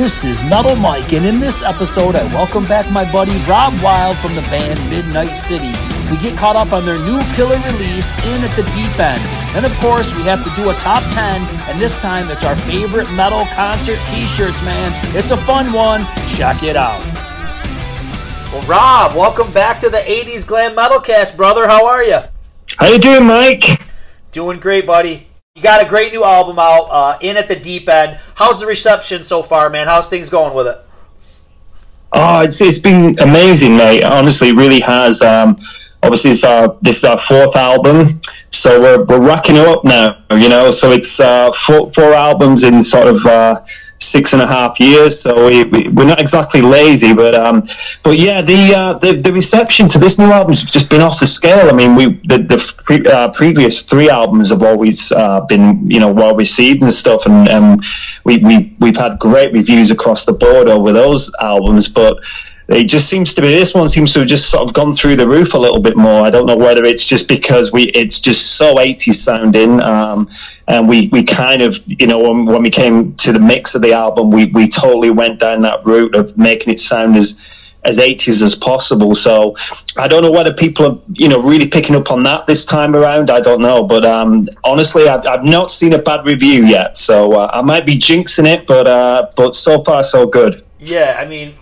[0.00, 4.16] This is Metal Mike, and in this episode, I welcome back my buddy Rob Wylde
[4.16, 5.74] from the band Midnite City.
[6.10, 9.20] We get caught up on their new killer release, In at the Deep End.
[9.52, 12.56] Then, of course, we have to do a top 10, and this time it's our
[12.56, 14.90] favorite metal concert t shirts, man.
[15.14, 16.06] It's a fun one.
[16.28, 17.04] Check it out.
[18.54, 21.68] Well, Rob, welcome back to the 80s Glam Metal Cast, brother.
[21.68, 22.20] How are you?
[22.78, 23.82] How you doing, Mike?
[24.32, 25.26] Doing great, buddy.
[25.62, 28.18] Got a great new album out, uh, In at the Deep End.
[28.34, 29.86] How's the reception so far, man?
[29.86, 30.78] How's things going with it?
[32.12, 34.02] Oh, it's it's been amazing, mate.
[34.02, 35.22] Honestly, really has.
[35.22, 35.58] Um,
[36.02, 40.18] obviously, it's our this is our fourth album, so we're we're racking it up now.
[40.30, 43.24] You know, so it's uh, four four albums in sort of.
[43.24, 43.60] Uh,
[44.00, 47.62] six and a half years, so we, we, are not exactly lazy, but um,
[48.02, 51.20] but yeah, the, uh, the the reception to this new album has just been off
[51.20, 51.68] the scale.
[51.68, 56.00] I mean, we the the pre, uh, previous three albums have always uh, been you
[56.00, 57.84] know well received and stuff, and, and
[58.24, 62.18] we we we've had great reviews across the board over those albums, but
[62.70, 65.16] it just seems to be this one seems to have just sort of gone through
[65.16, 66.24] the roof a little bit more.
[66.24, 70.30] I don't know whether it's just because we it's just so 80s sounding, um,
[70.70, 73.82] and we we kind of you know when, when we came to the mix of
[73.82, 77.40] the album, we we totally went down that route of making it sound as
[77.82, 79.14] as 80s as possible.
[79.14, 79.56] So
[79.96, 82.94] I don't know whether people are, you know, really picking up on that this time
[82.94, 83.30] around.
[83.30, 86.98] I don't know, but um, honestly, I've, I've not seen a bad review yet.
[86.98, 90.62] So uh, I might be jinxing it, but uh, but so far so good.
[90.78, 91.54] Yeah, I mean,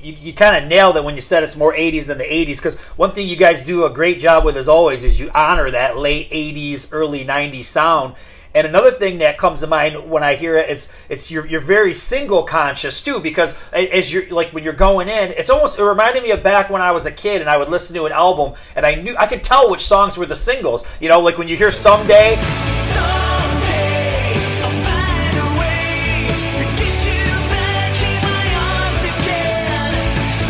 [0.00, 2.56] you, you kind of nailed it when you said it's more 80s than the 80s
[2.56, 5.70] because one thing you guys do a great job with as always is you honor
[5.70, 8.14] that late 80s early 90s sound
[8.54, 11.60] and another thing that comes to mind when I hear it, it's it's you're, you're
[11.60, 15.84] very single conscious too because as you're like when you're going in, it's almost it
[15.84, 18.12] reminded me of back when I was a kid and I would listen to an
[18.12, 20.84] album and I knew I could tell which songs were the singles.
[21.00, 23.23] You know, like when you hear "Someday."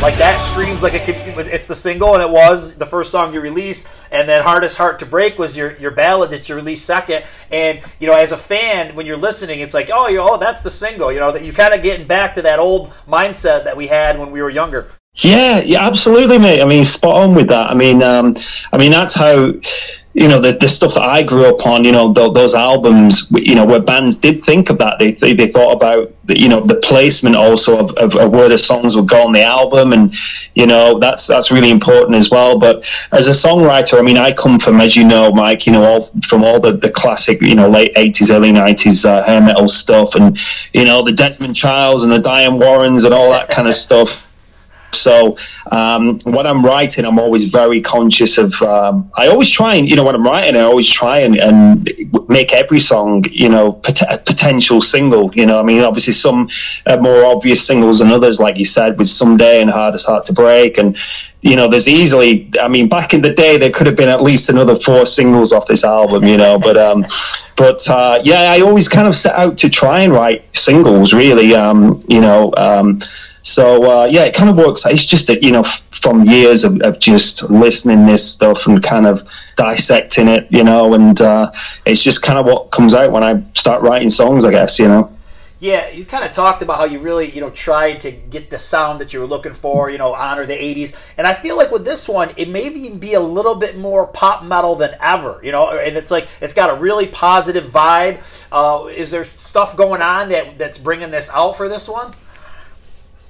[0.05, 3.41] Like that screams like it it's the single, and it was the first song you
[3.41, 3.89] released.
[4.11, 7.25] And then "Hardest Heart to Break" was your your ballad that you released second.
[7.51, 10.61] And you know, as a fan, when you're listening, it's like, oh, you oh, that's
[10.61, 11.11] the single.
[11.11, 14.19] You know, that you kind of getting back to that old mindset that we had
[14.19, 14.91] when we were younger.
[15.15, 16.61] Yeah, yeah, absolutely, mate.
[16.61, 17.71] I mean, spot on with that.
[17.71, 18.37] I mean, um,
[18.75, 19.55] I mean that's how
[20.15, 23.31] you know the, the stuff that I grew up on, you know the, those albums,
[23.33, 24.97] you know where bands did think that.
[25.01, 28.49] They they, they thought about the, you know the placement also of, of, of, where
[28.49, 30.15] the songs would go on the album, and
[30.55, 32.61] you know that's that's really important as well.
[32.61, 35.83] But as a songwriter, I mean, I come from, as you know, Mike, you know,
[35.83, 39.67] all from all the, the classic, you know, late eighties, early nineties uh, hair metal
[39.67, 40.39] stuff, and
[40.73, 44.31] you know the Desmond Childs and the Diane Warrens and all that kind of stuff.
[44.95, 45.37] So
[45.71, 48.61] um, when I'm writing, I'm always very conscious of.
[48.63, 51.89] Um, I always try and you know when I'm writing, I always try and, and
[52.29, 55.35] make every song you know pot- potential single.
[55.35, 56.49] You know, I mean, obviously some
[56.87, 60.79] more obvious singles than others, like you said, with "Someday" and "Hardest Heart to Break,"
[60.79, 60.97] and
[61.45, 62.51] you know, there's easily.
[62.59, 65.53] I mean, back in the day, there could have been at least another four singles
[65.53, 66.25] off this album.
[66.25, 67.05] You know, but um,
[67.55, 71.13] but uh, yeah, I always kind of set out to try and write singles.
[71.13, 72.53] Really, um, you know.
[72.57, 72.99] Um,
[73.45, 74.87] so uh, yeah, it kind of works.
[74.87, 79.07] It's just that you know, from years of, of, just listening this stuff and kind
[79.07, 79.23] of
[79.57, 81.53] dissecting it, you know, and uh,
[81.85, 84.89] it's just kind of what comes out when I start writing songs, I guess, you
[84.89, 85.11] know.
[85.61, 88.59] Yeah, you kind of talked about how you really, you know, tried to get the
[88.59, 90.97] sound that you were looking for, you know, honor the 80s.
[91.19, 94.07] And I feel like with this one, it may even be a little bit more
[94.07, 98.23] pop metal than ever, you know, and it's like it's got a really positive vibe.
[98.51, 102.15] Uh, is there stuff going on that that's bringing this out for this one?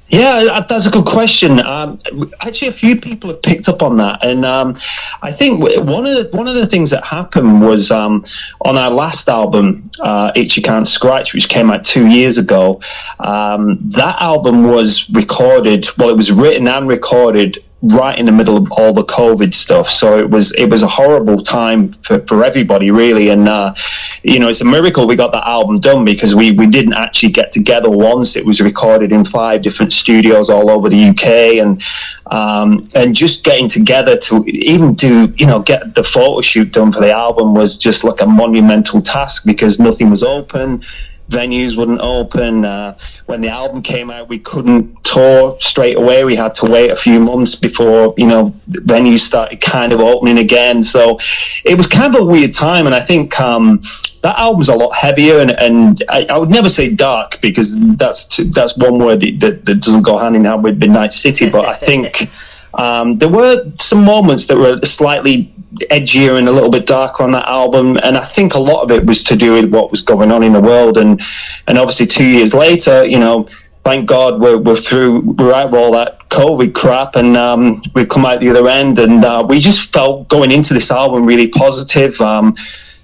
[0.09, 1.61] Yeah, that's a good question.
[1.61, 1.99] Um,
[2.41, 4.77] actually, a few people have picked up on that, and um,
[5.23, 8.23] I think one of the, one of the things that happened was um,
[8.61, 12.83] on our last album, uh, "Itch You Can't Scratch," which came out two years ago.
[13.19, 15.89] Um, that album was recorded.
[15.97, 19.91] Well, it was written and recorded right in the middle of all the COVID stuff.
[19.91, 23.29] So it was it was a horrible time for, for everybody really.
[23.29, 23.75] And uh,
[24.23, 27.33] you know, it's a miracle we got that album done because we we didn't actually
[27.33, 28.37] get together once.
[28.37, 31.83] It was recorded in five different studios all over the UK, and
[32.27, 36.93] um, and just getting together to even do you know get the photo shoot done
[36.93, 40.83] for the album was just like a monumental task because nothing was open
[41.29, 42.65] venues wouldn't open.
[42.65, 46.25] Uh, when the album came out, we couldn't tour straight away.
[46.25, 50.39] We had to wait a few months before you know venues started kind of opening
[50.39, 50.83] again.
[50.83, 51.19] So
[51.65, 53.39] it was kind of a weird time, and I think.
[53.41, 53.81] Um,
[54.25, 58.25] that album's a lot heavier, and, and I, I, would never say dark because that's
[58.25, 61.51] t- that's one word that, that doesn't go hand in hand with Midnite City.
[61.51, 62.31] But I think
[62.75, 65.54] um, there were some moments that were slightly
[65.91, 68.91] edgier and a little bit darker on that album, and I think a lot of
[68.91, 70.99] it was to do with what was going on in the world.
[70.99, 71.21] And
[71.67, 73.47] and obviously, two years later, you know,
[73.85, 78.09] thank God we're, we're through, we're out of all that COVID crap and um, we've
[78.09, 78.99] come out the other end.
[78.99, 82.19] And uh, we just felt going into this album really positive.
[82.21, 82.57] Um,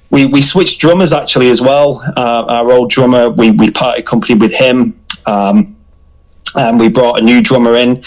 [0.08, 2.02] we, we switched drummers actually as well.
[2.16, 4.94] Uh, our old drummer, we, we parted company with him.
[5.26, 5.76] Um,
[6.56, 8.02] and we brought a new drummer in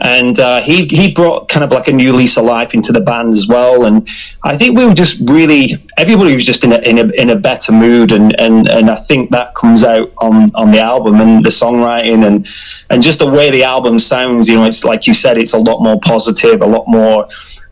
[0.00, 3.00] and uh, he he brought kind of like a new lease of life into the
[3.00, 3.84] band as well.
[3.84, 4.08] And
[4.44, 7.36] I think we were just really everybody was just in a in a, in a
[7.36, 11.44] better mood, and, and and I think that comes out on on the album and
[11.44, 12.46] the songwriting and
[12.90, 14.48] and just the way the album sounds.
[14.48, 17.28] You know, it's like you said, it's a lot more positive, a lot more.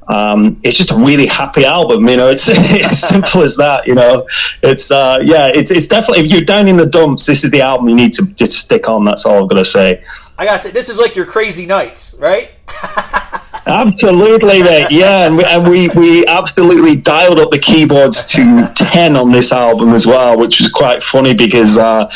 [0.08, 2.28] Um, it's just a really happy album, you know.
[2.28, 4.26] It's it's simple as that, you know.
[4.62, 7.62] It's uh, yeah, it's it's definitely if you're down in the dumps, this is the
[7.62, 9.04] album you need to just stick on.
[9.04, 10.04] That's all I'm gonna say.
[10.38, 12.50] I gotta say, this is like your crazy nights, right?
[13.66, 14.88] absolutely, mate.
[14.90, 19.52] Yeah, and we, and we, we absolutely dialed up the keyboards to ten on this
[19.52, 22.10] album as well, which was quite funny because, uh,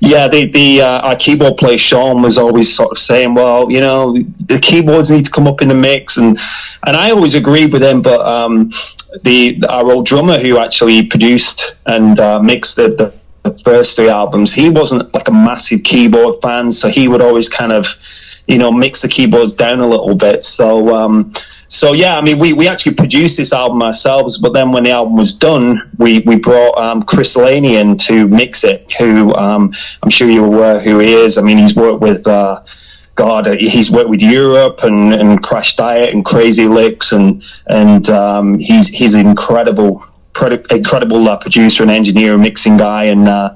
[0.00, 3.80] yeah, the the uh, our keyboard player Sean was always sort of saying, well, you
[3.80, 4.12] know,
[4.46, 6.38] the keyboards need to come up in the mix, and
[6.86, 8.70] and I always agreed with him, but um,
[9.22, 14.10] the our old drummer who actually produced and uh, mixed the, the the first three
[14.10, 17.86] albums, he wasn't like a massive keyboard fan, so he would always kind of,
[18.46, 20.44] you know, mix the keyboards down a little bit.
[20.44, 21.32] So, um,
[21.68, 24.90] so yeah, I mean, we, we actually produced this album ourselves, but then when the
[24.90, 29.72] album was done, we, we brought um, Chris Laney in to mix it, who um,
[30.02, 31.38] I'm sure you're aware who he is.
[31.38, 32.64] I mean, he's worked with, uh,
[33.14, 38.08] God, uh, he's worked with Europe and, and Crash Diet and Crazy Lixx, and and
[38.08, 40.02] um, he's he's incredible
[40.48, 43.54] incredible uh, producer and engineer and mixing guy and uh,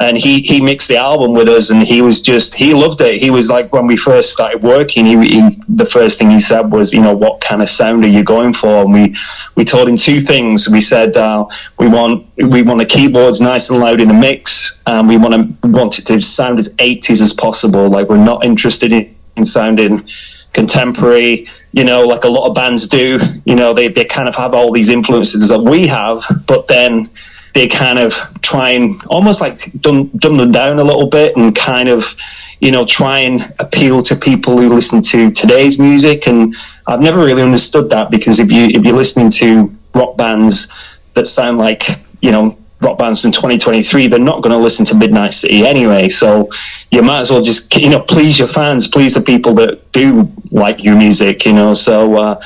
[0.00, 3.20] and he he mixed the album with us and he was just he loved it.
[3.20, 6.72] He was like when we first started working he, he, the first thing he said
[6.72, 8.82] was you know what kind of sound are you going for?
[8.82, 9.16] And we
[9.54, 10.68] we told him two things.
[10.68, 11.46] We said uh,
[11.78, 15.34] we want we want the keyboards nice and loud in the mix and we want
[15.34, 17.88] to want it to sound as 80s as possible.
[17.88, 20.08] Like we're not interested in, in sounding
[20.52, 23.18] contemporary, you know, like a lot of bands do.
[23.44, 27.10] You know, they, they kind of have all these influences that we have, but then
[27.54, 31.54] they kind of try and almost like dumb, dumb them down a little bit and
[31.54, 32.14] kind of,
[32.60, 36.28] you know, try and appeal to people who listen to today's music.
[36.28, 36.54] And
[36.86, 40.72] I've never really understood that because if you if you're listening to rock bands
[41.14, 44.94] that sound like, you know, rock bands in 2023, they're not going to listen to
[44.94, 46.08] Midnite City anyway.
[46.08, 46.50] So
[46.90, 50.30] you might as well just you know please your fans, please the people that do
[50.50, 51.74] like your music, you know.
[51.74, 52.40] So uh,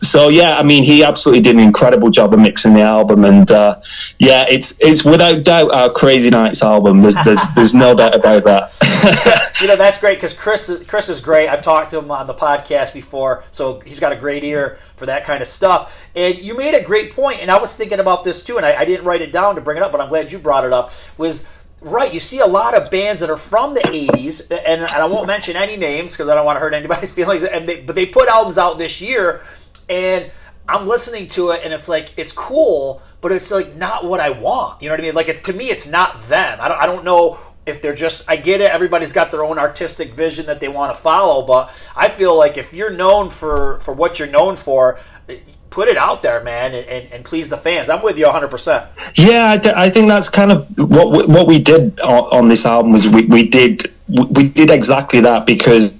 [0.00, 3.50] so yeah, I mean, he absolutely did an incredible job of mixing the album, and
[3.50, 3.80] uh,
[4.18, 7.00] yeah, it's it's without doubt our Crazy Nights album.
[7.00, 9.52] There's there's there's no doubt about that.
[9.60, 11.48] you know that's great because Chris is, Chris is great.
[11.48, 15.06] I've talked to him on the podcast before, so he's got a great ear for
[15.06, 16.06] that kind of stuff.
[16.14, 18.76] And you made a great point, and I was thinking about this too, and I,
[18.76, 20.72] I didn't write it down to bring it up, but I'm glad you brought it
[20.72, 20.92] up.
[21.18, 21.46] Was
[21.84, 25.04] Right, you see a lot of bands that are from the '80s, and, and I
[25.06, 27.42] won't mention any names because I don't want to hurt anybody's feelings.
[27.42, 29.42] And they, but they put albums out this year,
[29.88, 30.30] and
[30.68, 34.30] I'm listening to it, and it's like it's cool, but it's like not what I
[34.30, 34.80] want.
[34.80, 35.14] You know what I mean?
[35.16, 36.58] Like it's to me, it's not them.
[36.60, 38.28] I don't, I don't know if they're just.
[38.28, 38.70] I get it.
[38.70, 42.56] Everybody's got their own artistic vision that they want to follow, but I feel like
[42.56, 44.98] if you're known for for what you're known for,
[45.72, 47.88] put it out there, man, and, and, and, please the fans.
[47.88, 48.48] I'm with you 100.
[48.48, 52.24] percent Yeah, I, th- I, think that's kind of what we, what we did on,
[52.38, 55.94] on this album was we, we did we did exactly that because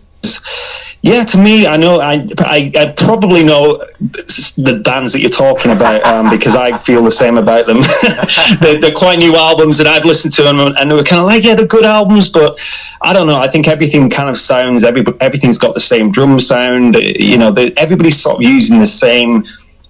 [1.03, 5.73] yeah, to me, I know I, I, I probably know the bands that you're talking
[5.73, 7.79] about um, because I feel the same about them.
[8.61, 11.27] they're, they're, quite new albums, and I've listened to them, and they were kind of
[11.27, 12.57] like, yeah, they're good albums, but
[13.03, 13.37] I don't know.
[13.37, 16.95] I think everything kind of sounds every everything's got the same drum sound.
[16.95, 19.45] You know, everybody's sort of using the same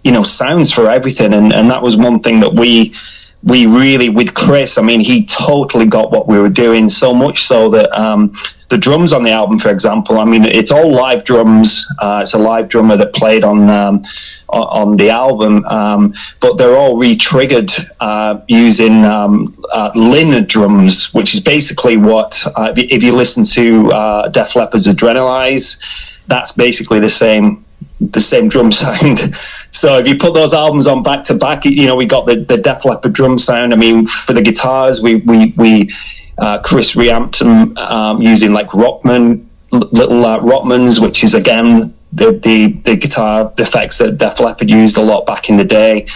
[0.04, 2.94] you know sounds for everything, and and that was one thing that we
[3.42, 4.78] we really with Chris.
[4.78, 7.92] I mean, he totally got what we were doing so much so that.
[7.98, 8.32] Um,
[8.68, 11.86] the drums on the album, for example, I mean, it's all live drums.
[11.98, 14.02] Uh, it's a live drummer that played on um,
[14.48, 17.70] on the album, um, but they're all re-triggered
[18.00, 23.92] uh, using um, uh, Linn drums, which is basically what uh, if you listen to
[23.92, 25.78] uh, Def Leppard's Adrenalize,
[26.26, 27.66] that's basically the same
[28.10, 29.34] the same drum sound.
[29.74, 32.36] So if you put those albums on back to back, you know we got the
[32.36, 33.72] the Def Leppard drum sound.
[33.72, 35.90] I mean, for the guitars, we we we
[36.36, 42.32] uh, Chris reamped them um, using like Rockman, little uh, Rockmans, which is again the,
[42.32, 46.06] the, the guitar effects that Def Leppard used a lot back in the day.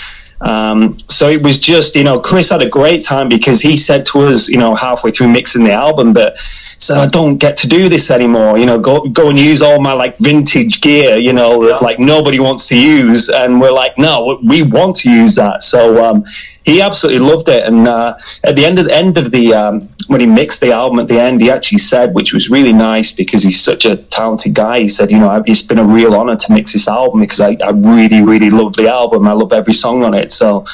[0.41, 4.05] Um, so it was just, you know, Chris had a great time because he said
[4.07, 6.37] to us, you know, halfway through mixing the album that
[6.79, 8.59] said, I don't get to do this anymore.
[8.59, 11.17] You know, go go and use all my like vintage gear.
[11.17, 15.11] You know, that like nobody wants to use, and we're like, no, we want to
[15.11, 15.63] use that.
[15.63, 16.25] So um,
[16.65, 17.65] he absolutely loved it.
[17.65, 20.73] And uh, at the end of the end of the um, when he mixed the
[20.73, 23.97] album at the end, he actually said, which was really nice because he's such a
[23.97, 24.81] talented guy.
[24.81, 27.57] He said, you know, it's been a real honor to mix this album because I,
[27.65, 29.27] I really, really love the album.
[29.27, 30.31] I love every song on it.
[30.31, 30.65] So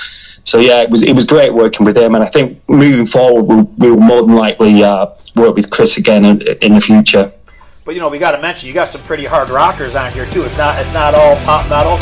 [0.44, 3.42] so yeah, it was it was great working with him, and I think moving forward,
[3.44, 5.06] we'll, we'll more than likely uh,
[5.36, 7.32] work with Chris again in, in the future.
[7.84, 10.28] But you know, we got to mention you got some pretty hard rockers on here
[10.30, 10.42] too.
[10.42, 11.98] It's not it's not all pop metal.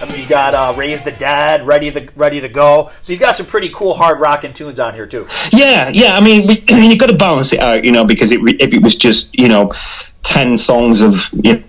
[0.00, 2.90] I mean, you got uh, "Raise the Dead," ready to ready to go.
[3.02, 5.28] So you've got some pretty cool hard rocking tunes on here too.
[5.52, 6.16] Yeah, yeah.
[6.16, 8.40] I mean, we, I mean, you've got to balance it out, you know, because it,
[8.60, 9.72] if it was just you know
[10.22, 11.62] 10 songs of you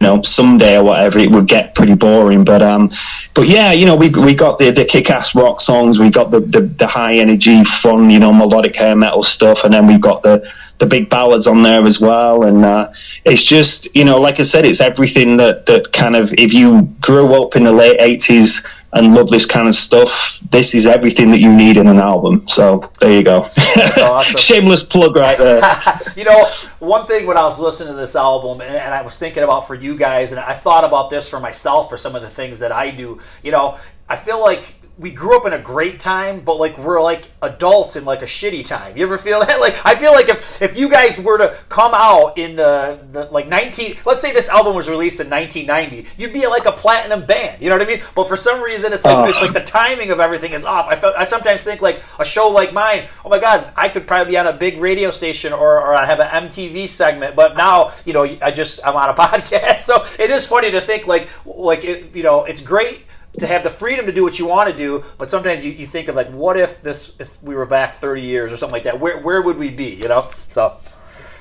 [0.00, 2.90] know someday or whatever it would get pretty boring but um
[3.34, 6.40] but yeah you know we we got the the kick-ass rock songs we got the
[6.40, 10.22] the, the high energy fun you know melodic hair metal stuff and then we've got
[10.22, 12.90] the the big ballads on there as well and uh,
[13.26, 16.82] it's just you know like i said it's everything that that kind of if you
[17.02, 21.30] grew up in the late 80s and love this kind of stuff, this is everything
[21.30, 22.46] that you need in an album.
[22.46, 23.46] So there you go.
[23.96, 24.36] Oh, awesome.
[24.40, 25.62] Shameless plug right there.
[26.16, 26.44] you know,
[26.80, 29.66] one thing when I was listening to this album and, and I was thinking about
[29.66, 32.58] for you guys, and I thought about this for myself for some of the things
[32.60, 33.78] that I do, you know,
[34.08, 37.96] I feel like we grew up in a great time, but like we're like adults
[37.96, 38.98] in like a shitty time.
[38.98, 39.58] You ever feel that?
[39.60, 43.24] Like I feel like if if you guys were to come out in the, the
[43.26, 47.26] like 19, let's say this album was released in 1990, you'd be like a platinum
[47.26, 47.60] band.
[47.60, 48.02] You know what I mean?
[48.14, 50.86] But for some reason, it's like uh, it's like the timing of everything is off.
[50.88, 53.08] I felt, I sometimes think like a show like mine.
[53.22, 56.06] Oh my god, I could probably be on a big radio station or or I
[56.06, 57.36] have an MTV segment.
[57.36, 60.80] But now you know I just I'm on a podcast, so it is funny to
[60.80, 63.02] think like like it, you know it's great
[63.38, 65.86] to have the freedom to do what you want to do, but sometimes you, you
[65.86, 68.84] think of like, what if this if we were back thirty years or something like
[68.84, 68.98] that?
[68.98, 69.94] Where where would we be?
[69.94, 70.76] You know, so.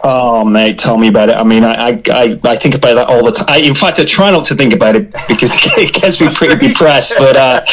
[0.01, 1.35] Oh mate, tell me about it.
[1.35, 3.47] I mean, I I, I think about that all the time.
[3.49, 6.67] I, in fact, I try not to think about it because it gets me pretty
[6.69, 7.15] depressed.
[7.17, 7.65] But uh,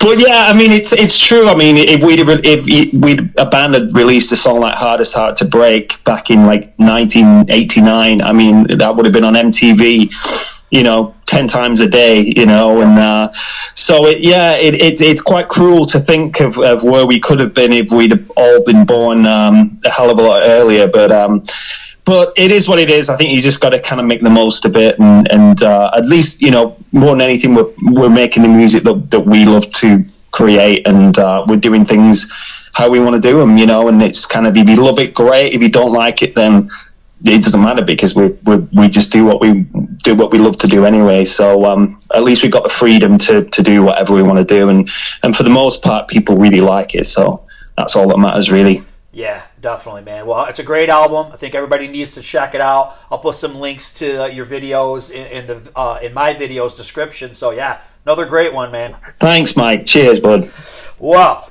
[0.00, 1.46] but yeah, I mean, it's it's true.
[1.46, 5.36] I mean, if we'd if we'd a band had released a song like "Hardest Heart
[5.36, 10.12] to Break" back in like 1989, I mean, that would have been on MTV
[10.70, 13.32] you know, 10 times a day, you know, and uh,
[13.74, 17.40] so it, yeah, it, it's, it's quite cruel to think of, of where we could
[17.40, 20.86] have been if we'd all been born um, a hell of a lot earlier.
[20.86, 21.42] But, um,
[22.08, 23.10] but it is what it is.
[23.10, 25.62] I think you just got to kind of make the most of it, and, and
[25.62, 29.20] uh, at least you know more than anything, we're we're making the music that, that
[29.20, 32.32] we love to create, and uh, we're doing things
[32.72, 33.88] how we want to do them, you know.
[33.88, 35.52] And it's kind of if you love it, great.
[35.52, 36.70] If you don't like it, then
[37.24, 39.62] it doesn't matter because we we we just do what we
[40.02, 41.24] do what we love to do anyway.
[41.24, 44.44] So um, at least we've got the freedom to to do whatever we want to
[44.44, 44.88] do, and
[45.22, 47.04] and for the most part, people really like it.
[47.04, 47.44] So
[47.76, 48.84] that's all that matters, really.
[49.12, 50.26] Yeah, definitely, man.
[50.26, 51.32] Well, it's a great album.
[51.32, 52.96] I think everybody needs to check it out.
[53.10, 56.76] I'll put some links to uh, your videos in, in the uh, in my videos
[56.76, 57.34] description.
[57.34, 58.96] So yeah, another great one, man.
[59.18, 59.86] Thanks, Mike.
[59.86, 60.48] Cheers, bud.
[60.98, 61.50] Well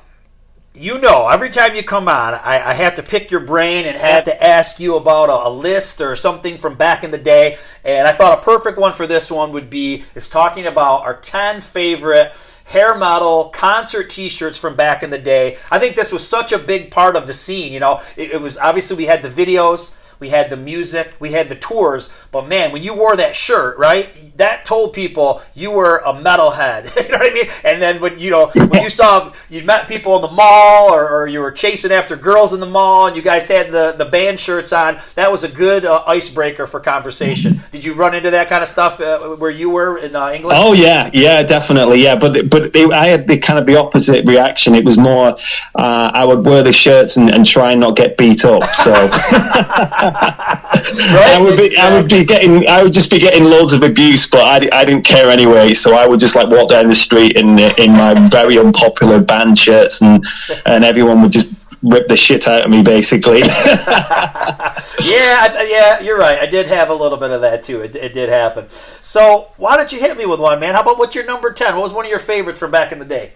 [0.78, 3.98] you know, every time you come on, I, I, have to pick your brain and
[3.98, 7.58] have to ask you about a, a, list or something from back in the day.
[7.84, 11.20] And I thought a perfect one for this one would be is talking about our
[11.20, 12.34] 10 favorite
[12.66, 15.58] hair metal concert t-shirts from back in the day.
[15.72, 17.74] I think this was such a big part of the scene.
[17.74, 21.32] You know, it, it was obviously we had the videos we had the music, we
[21.32, 22.14] had the tours.
[22.32, 26.96] But man, when you wore that shirt, right, that told people you were a metalhead.
[26.96, 27.50] you know what I mean?
[27.64, 31.08] And then when you know when you saw you met people in the mall or,
[31.10, 34.06] or, you were chasing after girls in the mall and you guys had the the
[34.06, 37.62] band shirts on, that was a good uh, icebreaker for conversation.
[37.72, 40.58] Did you run into that kind of stuff uh, where you were in uh, England?
[40.60, 42.16] Oh yeah, yeah, definitely, yeah.
[42.16, 44.74] But but it, I had the kind of the opposite reaction.
[44.76, 45.36] It was more
[45.76, 48.66] uh, I would wear the shirts and, and try and not get beat up.
[48.74, 48.94] So.
[50.14, 51.36] right?
[51.36, 54.28] I would be, I would be getting, I would just be getting loads of abuse,
[54.28, 55.74] but I, I didn't care anyway.
[55.74, 59.58] So I would just like walk down the street in in my very unpopular band
[59.58, 60.26] shirts, and
[60.66, 61.48] and everyone would just
[61.84, 63.40] rip the shit out of me, basically.
[63.40, 66.40] yeah, yeah, you're right.
[66.40, 67.82] I did have a little bit of that too.
[67.82, 68.70] It, it did happen.
[68.70, 70.74] So why don't you hit me with one, man?
[70.74, 71.76] How about what's your number ten?
[71.76, 73.34] What was one of your favorites from back in the day?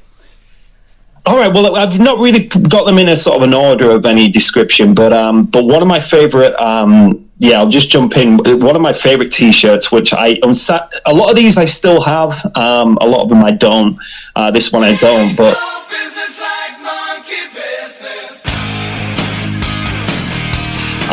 [1.26, 1.54] All right.
[1.54, 4.96] Well, I've not really got them in a sort of an order of any description,
[4.96, 8.38] but um, but one of my favorite, um, yeah, I'll just jump in.
[8.38, 10.40] One of my favorite T-shirts, which I
[11.06, 14.00] a lot of these I still have, um, a lot of them I don't.
[14.36, 15.58] Uh, this one I don't, but.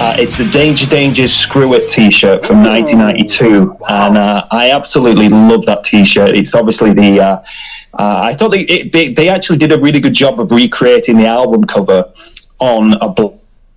[0.01, 5.67] Uh, it's a Danger Danger Screw It T-shirt from 1992, and uh, I absolutely love
[5.67, 6.37] that T-shirt.
[6.37, 7.21] It's obviously the.
[7.21, 7.43] Uh,
[7.95, 11.17] uh, I thought they, it, they they actually did a really good job of recreating
[11.17, 12.13] the album cover
[12.61, 13.13] on a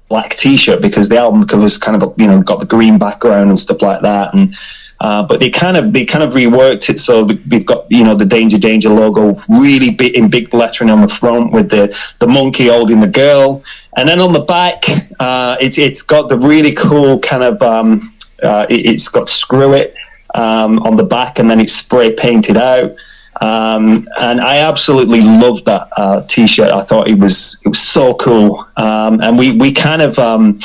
[0.10, 3.58] black T-shirt because the album cover's kind of you know got the green background and
[3.58, 4.56] stuff like that, and
[5.02, 8.14] uh, but they kind of they kind of reworked it so they've got you know
[8.14, 12.28] the Danger Danger logo really big in big lettering on the front with the the
[12.28, 13.64] monkey holding the girl,
[13.98, 14.84] and then on the back
[15.20, 19.74] uh, it's it's got the really cool kind of um, uh, it, has got screw
[19.74, 19.96] it
[20.36, 22.92] um, on the back and then it's spray painted out.
[23.40, 26.72] Um, and I absolutely loved that uh, T-shirt.
[26.72, 30.60] I thought it was it was so cool, um, and we we kind of um,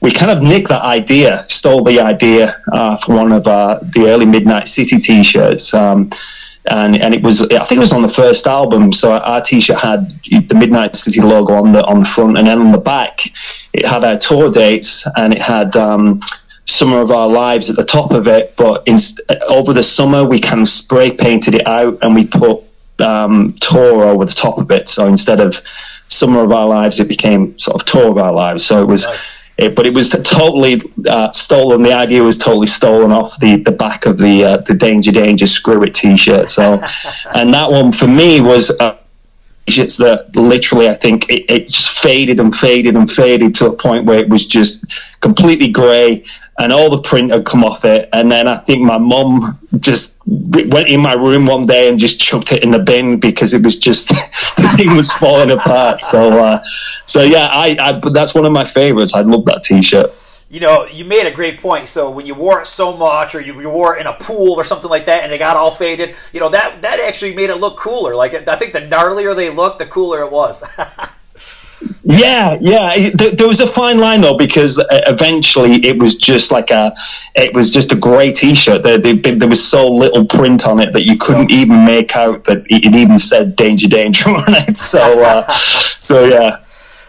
[0.00, 4.06] we kind of nicked that idea, stole the idea uh, for one of uh, the
[4.06, 6.10] early Midnite City T-shirts, um,
[6.70, 8.92] and and it was I think it was on the first album.
[8.92, 12.60] So our T-shirt had the Midnite City logo on the on the front, and then
[12.60, 13.26] on the back
[13.72, 15.76] it had our tour dates, and it had.
[15.76, 16.20] Um,
[16.66, 18.96] Summer of Our Lives at the top of it, but in,
[19.48, 22.62] over the summer we kind of spray painted it out and we put
[23.00, 24.88] um, tour over the top of it.
[24.88, 25.60] So instead of
[26.06, 28.64] Summer of Our Lives, it became sort of Tour of Our Lives.
[28.64, 29.39] So it was nice.
[29.60, 31.82] It, but it was totally uh, stolen.
[31.82, 35.46] The idea was totally stolen off the, the back of the uh, the Danger Danger
[35.46, 36.48] Screw It T-shirt.
[36.50, 36.82] So,
[37.34, 38.70] and that one for me was.
[38.80, 38.96] Uh,
[39.66, 43.72] it's that literally I think it, it just faded and faded and faded to a
[43.72, 44.84] point where it was just
[45.20, 46.24] completely grey
[46.58, 48.08] and all the print had come off it.
[48.12, 52.20] And then I think my mum just went in my room one day and just
[52.20, 54.08] chucked it in the bin because it was just
[54.56, 56.02] the thing was falling apart.
[56.02, 56.62] So, uh,
[57.04, 59.14] so yeah, I, I that's one of my favorites.
[59.14, 60.12] I love that T-shirt.
[60.50, 61.88] You know, you made a great point.
[61.88, 64.54] So when you wore it so much, or you, you wore it in a pool
[64.54, 67.50] or something like that, and it got all faded, you know that that actually made
[67.50, 68.16] it look cooler.
[68.16, 70.64] Like I think the gnarlier they looked, the cooler it was.
[72.02, 73.10] Yeah, yeah.
[73.10, 76.94] There, was a fine line though because uh, eventually it was just like a,
[77.34, 78.82] it was just a grey T-shirt.
[78.82, 82.44] There, there, there, was so little print on it that you couldn't even make out
[82.44, 84.78] that it even said "Danger, Danger" on it.
[84.78, 86.64] So, uh, so yeah.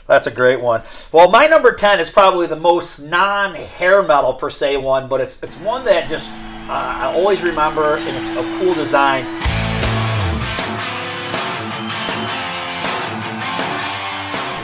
[0.07, 0.81] That's a great one.
[1.11, 5.41] Well, my number ten is probably the most non-hair metal per se one, but it's
[5.41, 9.25] it's one that just uh, I always remember, and it's a cool design.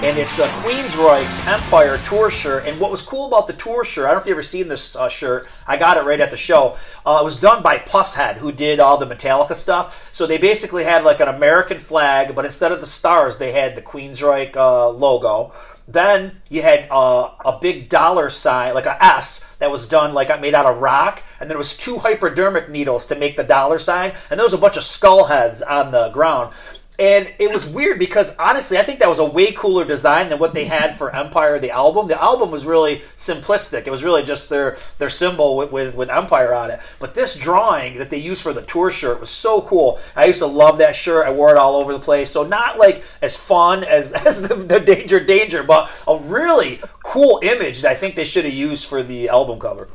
[0.03, 2.67] And it's a Queensryche's Empire tour shirt.
[2.67, 4.67] And what was cool about the tour shirt, I don't know if you've ever seen
[4.67, 5.47] this uh, shirt.
[5.65, 6.77] I got it right at the show.
[7.03, 10.13] Uh, it was done by Pushead, who did all the Metallica stuff.
[10.13, 13.75] So they basically had like an American flag, but instead of the stars, they had
[13.75, 15.51] the Queensryche uh, logo.
[15.87, 20.39] Then you had uh, a big dollar sign, like a S, that was done like
[20.39, 24.13] made out of rock, and there was two hypodermic needles to make the dollar sign,
[24.29, 26.53] and there was a bunch of skull heads on the ground.
[26.99, 30.39] And it was weird because honestly, I think that was a way cooler design than
[30.39, 32.07] what they had for Empire, the album.
[32.07, 33.85] The album was really simplistic.
[33.85, 36.79] It was really just their their symbol with, with, with Empire on it.
[36.97, 39.99] But this drawing that they used for the tour shirt was so cool.
[40.15, 41.27] I used to love that shirt.
[41.27, 42.31] I wore it all over the place.
[42.31, 47.39] So not like as fun as, as the, the Danger Danger, but a really cool
[47.43, 49.87] image that I think they should have used for the album cover.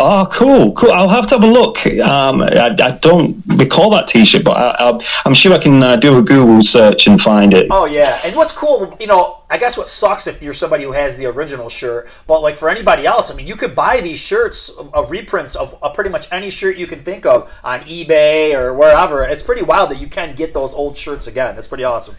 [0.00, 0.92] Oh, cool, cool.
[0.92, 1.84] I'll have to have a look.
[1.86, 6.16] Um, I, I, don't recall that T-shirt, but I, am sure I can uh, do
[6.18, 7.66] a Google search and find it.
[7.68, 10.92] Oh yeah, and what's cool, you know, I guess what sucks if you're somebody who
[10.92, 14.20] has the original shirt, but like for anybody else, I mean, you could buy these
[14.20, 18.54] shirts, uh, reprints of uh, pretty much any shirt you can think of on eBay
[18.54, 19.24] or wherever.
[19.24, 21.56] It's pretty wild that you can get those old shirts again.
[21.56, 22.14] That's pretty awesome.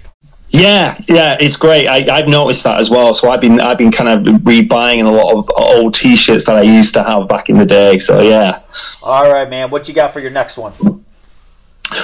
[0.50, 1.88] Yeah, yeah, it's great.
[1.88, 3.14] I, have noticed that as well.
[3.14, 6.64] So I've been I've been kind of rebuying a lot of old T-shirts that I
[6.64, 8.00] used to have back in the day.
[8.00, 8.62] So yeah.
[9.04, 9.70] All right, man.
[9.70, 10.74] What you got for your next one?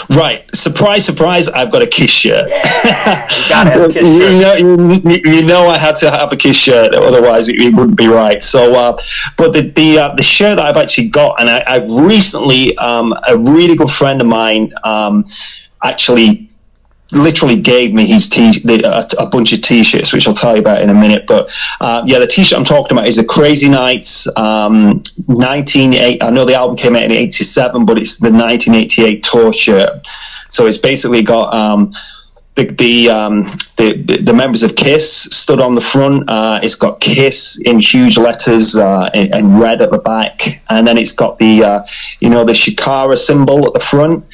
[0.09, 1.47] Right, surprise, surprise!
[1.47, 2.49] I've got a Kiss shirt.
[2.49, 4.59] Yeah, you gotta have a Kiss shirt.
[4.59, 7.73] you, know, you, you, know, I had to have a Kiss shirt, otherwise it, it
[7.75, 8.41] wouldn't be right.
[8.41, 8.99] So, uh,
[9.37, 13.13] but the the, uh, the shirt that I've actually got, and I, have recently, um,
[13.27, 15.23] a really good friend of mine, um,
[15.83, 16.49] actually
[17.11, 20.81] literally gave me his t a, a, bunch of t-shirts, which I'll tell you about
[20.81, 21.25] in a minute.
[21.27, 26.21] But uh, yeah, the t-shirt I'm talking about is a Crazy Nights um, 1980.
[26.21, 30.07] I know the album came out in '87, but it's the 1988 tour shirt.
[30.49, 31.53] So it's basically got.
[31.53, 31.93] Um,
[32.55, 36.29] the the, um, the, the members of Kiss stood on the front.
[36.29, 40.87] Uh, it's got Kiss in huge letters uh, in, in, red at the back, and
[40.87, 41.85] then it's got the uh,
[42.21, 44.25] you know the Chikara symbol at the front.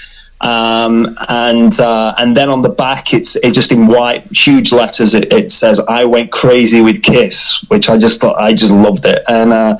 [0.42, 5.14] Um, and uh, and then on the back, it's it just in white, huge letters.
[5.14, 9.06] It, it, says "I went crazy with Kiss," which I just thought I just loved
[9.06, 9.22] it.
[9.28, 9.78] And uh,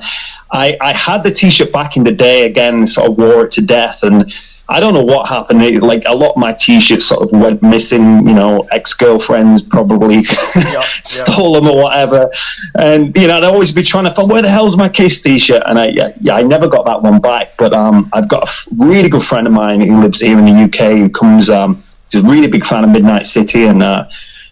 [0.52, 2.46] I, I had the T-shirt back in the day.
[2.46, 4.32] Again, sort of wore it to death, and
[4.68, 5.62] I don't know what happened.
[5.62, 8.26] It, like a lot of my T-shirts sort of went missing.
[8.26, 10.22] You know, ex-girlfriends probably
[11.02, 12.30] stole them or whatever.
[12.76, 15.62] And you know, I'd always be trying to find where the hell's my Kiss T-shirt,
[15.66, 15.88] and I
[16.20, 17.56] yeah, I never got that one back.
[17.58, 20.64] But um, I've got a really good friend of mine who lives here in the
[20.64, 21.50] UK who comes.
[21.50, 24.08] Um, he's a really big fan of Midnite City and uh,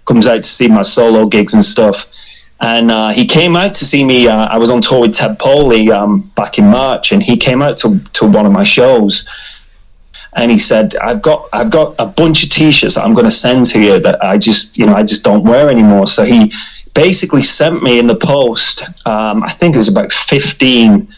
[0.07, 2.07] comes out to see my solo gigs and stuff.
[2.63, 4.29] And uh, he came out to see me.
[4.29, 7.63] Uh, I was on tour with Ted Poley um, back in March, and he came
[7.63, 9.27] out to, to one of my shows
[10.35, 13.31] and he said, "I've got I've got a bunch of T-shirts that I'm going to
[13.31, 16.53] send to you that I just you know I just don't wear anymore." So he
[16.95, 18.83] basically sent me in the post.
[19.07, 21.09] Um, I think it was about 15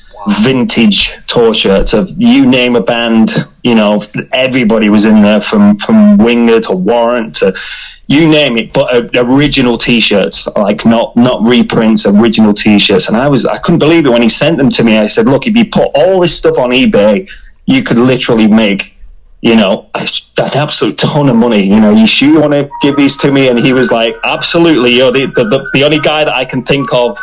[0.42, 3.30] vintage tour shirts of you name a band.
[3.62, 7.54] You know, everybody was in there from from Winger to Warrant to
[8.08, 13.08] you name it, but uh, original T-shirts, like not not reprints, original T-shirts.
[13.08, 14.98] And I was I couldn't believe it when he sent them to me.
[14.98, 17.28] I said, "Look, if you put all this stuff on eBay."
[17.64, 18.91] You could literally make
[19.42, 20.06] you know, an
[20.54, 21.64] absolute ton of money.
[21.64, 23.48] You know, you sure want to give these to me?
[23.48, 24.94] And he was like, absolutely.
[24.96, 27.18] You're the, the, the only guy that I can think of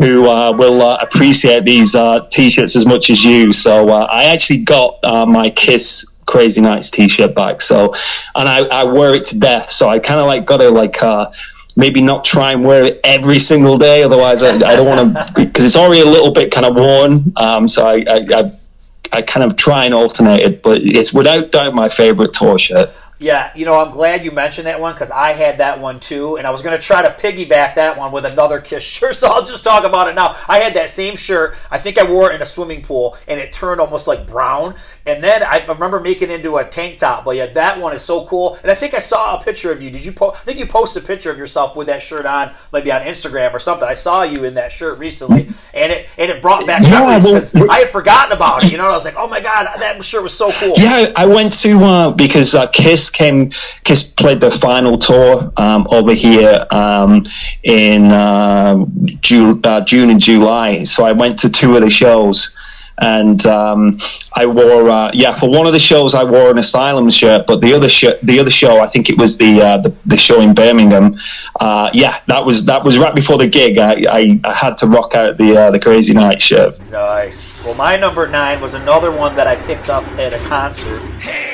[0.00, 3.52] who uh, will uh, appreciate these uh, t-shirts as much as you.
[3.52, 7.60] So uh, I actually got uh, my Kiss Crazy Nights t-shirt back.
[7.60, 7.92] So,
[8.34, 9.70] and I, I wear it to death.
[9.70, 11.30] So I kind of like got to like, uh,
[11.76, 14.02] maybe not try and wear it every single day.
[14.02, 17.32] Otherwise I, I don't want to, because it's already a little bit kind of worn.
[17.36, 18.52] Um, so I, I, I
[19.12, 22.90] I kind of try and alternate it, but it's without doubt my favorite tour shirt.
[23.22, 26.36] Yeah, you know, I'm glad you mentioned that one because I had that one too,
[26.36, 29.28] and I was going to try to piggyback that one with another Kiss shirt, so
[29.28, 30.36] I'll just talk about it now.
[30.48, 31.56] I had that same shirt.
[31.70, 34.74] I think I wore it in a swimming pool, and it turned almost like brown.
[35.04, 37.24] And then I remember making it into a tank top.
[37.24, 38.56] But yeah, that one is so cool.
[38.62, 39.90] And I think I saw a picture of you.
[39.90, 40.12] Did you?
[40.12, 43.02] Po- I think you posted a picture of yourself with that shirt on, maybe on
[43.02, 43.88] Instagram or something.
[43.88, 47.68] I saw you in that shirt recently, and it and it brought back memories because
[47.68, 48.72] I had forgotten about it.
[48.72, 50.74] You know, I was like, oh my god, that shirt was so cool.
[50.76, 53.50] Yeah, I went to uh, because uh, Kiss came.
[53.84, 57.24] Kiss played the final tour um, over here um,
[57.62, 58.84] in uh,
[59.20, 60.84] June, uh, June and July.
[60.84, 62.54] So I went to two of the shows
[62.98, 63.98] and um,
[64.34, 67.60] I wore uh, yeah for one of the shows I wore an Asylum shirt, but
[67.60, 70.40] the other sh- the other show I think it was the uh, the, the, show
[70.40, 71.16] in Birmingham.
[71.58, 73.78] Uh, yeah, that was that was right before the gig.
[73.78, 76.80] I, I, I had to rock out the uh, the Crazy Night shirt.
[76.90, 77.64] Nice.
[77.64, 81.00] Well, my number nine was another one that I picked up at a concert.
[81.20, 81.51] Hey!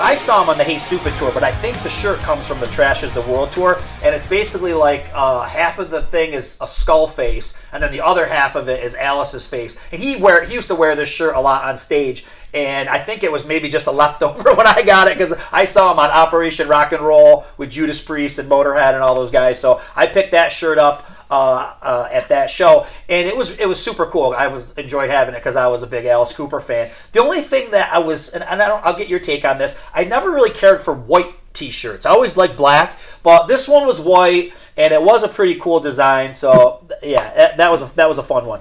[0.00, 2.60] I saw him on the Hey Stoopid tour, but I think the shirt comes from
[2.60, 6.56] the Trashes the World tour, and it's basically like uh, half of the thing is
[6.60, 9.76] a skull face, and then the other half of it is Alice's face.
[9.90, 13.00] And he wear he used to wear this shirt a lot on stage, and I
[13.00, 15.98] think it was maybe just a leftover when I got it because I saw him
[15.98, 19.60] on Operation Rock and Roll with Judas Priest and Motorhead and all those guys.
[19.60, 23.66] So I picked that shirt up uh, uh, at that show, and it was it
[23.66, 24.34] was super cool.
[24.36, 26.90] I was enjoyed having it because I was a big Alice Cooper fan.
[27.12, 29.58] The only thing that I was, and, and I don't, I'll get your take on
[29.58, 29.78] this.
[29.94, 32.06] I never really cared for white T-shirts.
[32.06, 35.80] I always liked black, but this one was white, and it was a pretty cool
[35.80, 36.32] design.
[36.32, 38.60] So yeah, that, that was a, that was a fun one.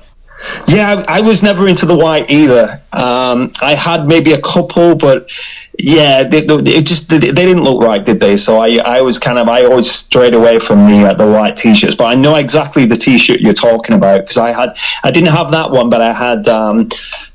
[0.67, 2.81] Yeah, I was never into the white either.
[2.91, 5.31] Um, I had maybe a couple, but
[5.79, 8.35] yeah, they, they just they, didn't look right, did they?
[8.35, 11.55] So I, I was kind of I always strayed away from the uh, the white
[11.55, 11.95] t-shirts.
[11.95, 15.51] But I know exactly the t-shirt you're talking about because I had I didn't have
[15.51, 16.47] that one, but I had.
[16.47, 16.89] Um,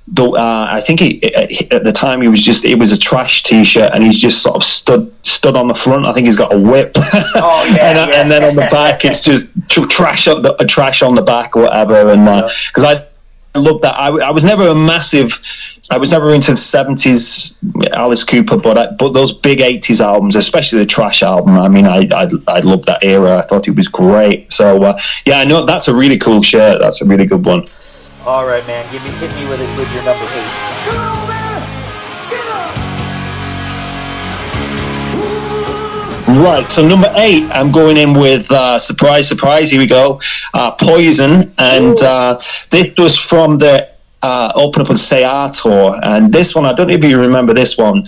[0.09, 1.23] the, uh, I think he,
[1.71, 4.57] at the time he was just it was a trash T-shirt and he's just sort
[4.57, 6.07] of stood stood on the front.
[6.07, 8.21] I think he's got a whip, oh, yeah, and, yeah.
[8.21, 11.63] and, then on the back it's just trash on the trash on the back or
[11.63, 12.11] whatever.
[12.11, 12.25] And
[12.67, 13.07] because uh, I
[13.59, 15.41] love that, I, I was never a massive
[15.91, 17.59] I was never into the seventies
[17.93, 21.59] Alice Cooper, but I, but those big eighties albums, especially the Trash album.
[21.59, 23.39] I mean, I I, I loved that era.
[23.39, 24.51] I thought it was great.
[24.53, 26.81] So uh, yeah, I know that's a really cool shirt.
[26.81, 27.67] That's a really good one.
[28.25, 28.91] All right, man.
[28.93, 31.12] Give me hit me with it with your number eight.
[36.29, 39.71] Right, so number eight, I'm going in with uh, surprise, surprise.
[39.71, 40.21] Here we go,
[40.55, 42.39] uh, Poison, and uh,
[42.71, 43.91] this was from the
[44.23, 47.21] uh, Open Up and Say Our tour, and this one I don't know if you
[47.21, 48.05] remember this one.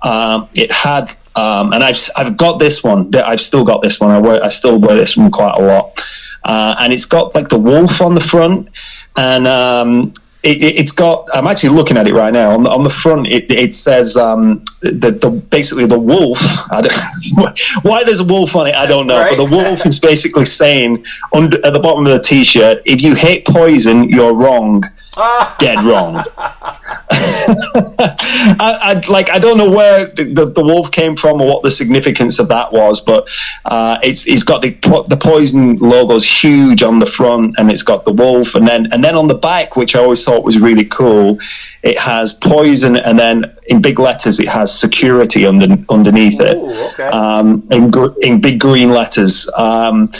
[0.00, 3.14] Um, it had, um, and I've I've got this one.
[3.14, 4.10] I've still got this one.
[4.10, 5.98] I wear, I still wear this one quite a lot,
[6.44, 8.70] uh, and it's got like the wolf on the front,
[9.14, 11.28] and um, it, has got.
[11.34, 12.52] I'm actually looking at it right now.
[12.52, 16.38] On the, on the front, it, it says um, the, the basically the wolf.
[17.82, 19.20] why there's a wolf on it, I don't know.
[19.20, 19.36] Right.
[19.36, 23.14] But the wolf is basically saying under, at the bottom of the t-shirt, "If you
[23.14, 24.84] hate poison, you're wrong."
[25.58, 26.24] Dead wrong.
[27.12, 31.70] I, I, like I don't know where the, the wolf came from or what the
[31.70, 33.28] significance of that was, but
[33.64, 34.70] uh, it's it's got the
[35.08, 39.02] the poison logo's huge on the front, and it's got the wolf, and then and
[39.02, 41.38] then on the back, which I always thought was really cool,
[41.82, 46.56] it has poison, and then in big letters it has security under, underneath it,
[46.92, 47.08] okay.
[47.08, 49.48] um, in gr- in big green letters.
[49.56, 50.10] Um,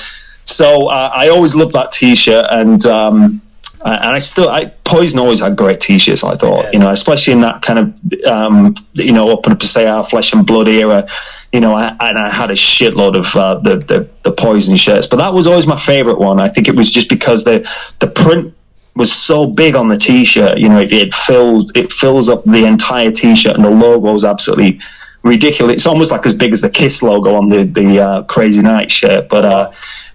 [0.44, 3.42] so uh, I always loved that T-shirt, and um,
[3.84, 6.22] and I still, I Poison always had great T-shirts.
[6.22, 6.70] I thought, Yeah.
[6.72, 10.32] you know, especially in that kind of, um, you know, up in the our Flesh
[10.32, 11.08] and Blood era.
[11.52, 15.06] You know, I, and I had a shitload of uh, the, the the Poison shirts,
[15.06, 16.38] but that was always my favorite one.
[16.40, 18.54] I think it was just because the the print
[18.94, 20.58] was so big on the T-shirt.
[20.58, 24.24] You know, it, it fills it fills up the entire T-shirt, and the logo is
[24.24, 24.80] absolutely
[25.22, 25.74] ridiculous.
[25.74, 28.90] It's almost like as big as the Kiss logo on the the uh, Crazy Night
[28.90, 29.44] shirt, but.
[29.44, 29.72] Uh,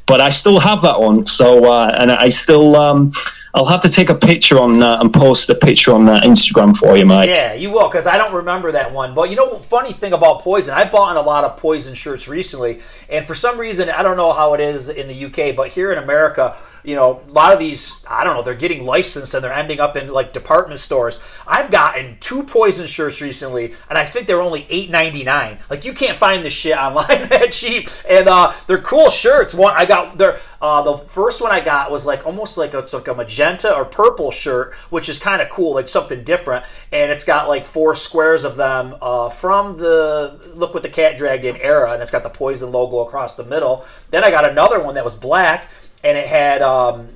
[0.08, 1.26] but I still have that one.
[1.26, 3.12] So, uh, and I still, um,
[3.56, 6.76] I'll have to take a picture on that and post the picture on uh, Instagram
[6.76, 7.30] for you, Mike.
[7.30, 9.16] Yeah, you will, because I don't remember that one.
[9.16, 12.82] But you know, funny thing about Poison, I bought a lot of Poison shirts recently,
[13.08, 15.94] and for some reason, I don't know how it is in the UK, but here
[15.94, 19.44] in America, you know, a lot of these, I don't know, they're getting licensed and
[19.44, 21.22] they're ending up in like department stores.
[21.48, 25.60] I've gotten two Poison shirts recently, and I think they're only eight ninety nine.
[25.70, 29.54] Like you can't find this shit online that cheap, and uh, they're cool shirts.
[29.54, 32.80] One I got, they're uh, the first one I got was like almost like a,
[32.80, 36.66] it's like a magenta or purple shirt, which is kind of cool, like something different.
[36.92, 41.18] And it's got like four squares of them uh, from the Look What the Cat
[41.18, 43.86] Dragged In era, and it's got the Poison logo across the middle.
[44.10, 45.68] Then I got another one that was black,
[46.06, 47.10] and it had um,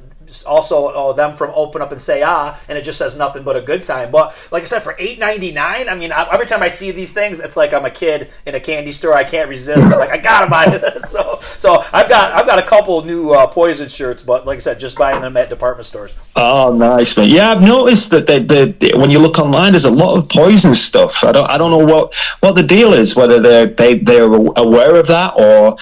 [0.46, 3.56] also uh, them from Open Up and Say Ah, and it just says nothing but
[3.56, 4.12] a good time.
[4.12, 6.92] But like I said, for eight ninety nine, I mean, I, every time I see
[6.92, 9.14] these things, it's like I'm a kid in a candy store.
[9.14, 9.86] I can't resist.
[9.86, 11.06] I'm like, I gotta buy it.
[11.06, 14.60] so, so I've got I've got a couple new uh, Poison shirts, but like I
[14.60, 16.16] said, just buying them at department stores.
[16.36, 17.30] Oh, nice, man.
[17.30, 20.30] Yeah, I've noticed that the, the, the when you look online, there's a lot of
[20.30, 21.24] poison stuff.
[21.24, 23.16] I don't, I don't know what, what the deal is.
[23.16, 25.78] Whether they're they they're aware of that or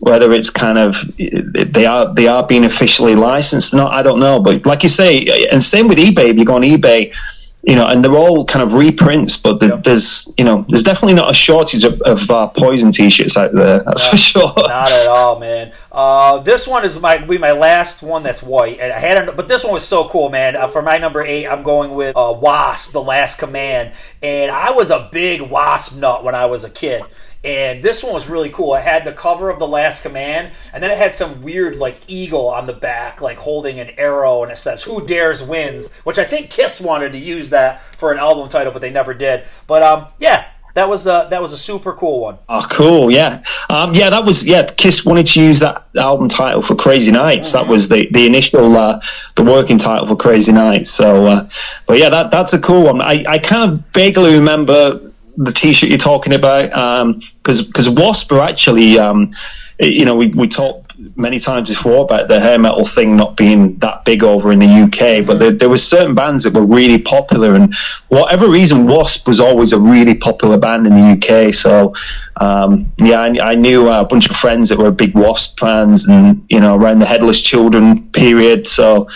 [0.00, 3.74] whether it's kind of they are they are being officially licensed.
[3.74, 4.40] No, I don't know.
[4.40, 6.30] But like you say, and same with eBay.
[6.30, 7.14] If you go on eBay,
[7.62, 11.14] you know, and they're all kind of reprints, but the, there's you know there's definitely
[11.14, 13.80] not a shortage of, of uh, poison t-shirts out there.
[13.80, 14.52] That's for sure.
[14.56, 15.72] Not at all, man.
[15.92, 19.32] Uh, this one is my be my last one that's white, and I had, a,
[19.32, 20.56] but this one was so cool, man.
[20.56, 24.70] Uh, for my number eight, I'm going with uh, Wasp: The Last Command, and I
[24.70, 27.04] was a big Wasp nut when I was a kid.
[27.42, 28.74] And this one was really cool.
[28.74, 31.98] It had the cover of The Last Command, and then it had some weird, like,
[32.06, 36.18] eagle on the back, like holding an arrow, and it says, Who Dares Wins, which
[36.18, 39.44] I think Kiss wanted to use that for an album title, but they never did.
[39.66, 42.38] But, um, yeah, that was, a, that was a super cool one.
[42.48, 43.10] Oh, cool!
[43.10, 44.08] Yeah, um, yeah.
[44.08, 44.62] That was yeah.
[44.64, 47.50] Kiss wanted to use that album title for Crazy Nights.
[47.52, 49.02] That was the the initial uh,
[49.34, 50.88] the working title for Crazy Nights.
[50.88, 51.48] So, uh,
[51.86, 53.02] but yeah, that that's a cool one.
[53.02, 55.09] I, I kind of vaguely remember
[55.44, 59.32] the T-shirt you're talking about because because Wasp are actually um,
[59.78, 63.76] you know we we talked many times before about the hair metal thing not being
[63.78, 66.98] that big over in the UK, but there, there were certain bands that were really
[66.98, 67.74] popular, and
[68.08, 71.54] whatever reason, Wasp was always a really popular band in the UK.
[71.54, 71.94] So,
[72.36, 76.44] um, yeah, I, I knew a bunch of friends that were big Wasp fans, and
[76.50, 78.66] you know, around the Headless Children period.
[78.66, 79.08] So,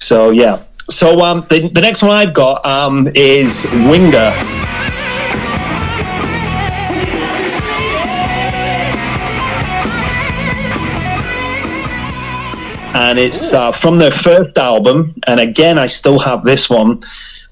[0.00, 0.62] so yeah.
[0.88, 4.89] So um, the, the next one I've got um, is Winger.
[13.00, 15.14] And it's uh, from their first album.
[15.26, 17.00] And again, I still have this one,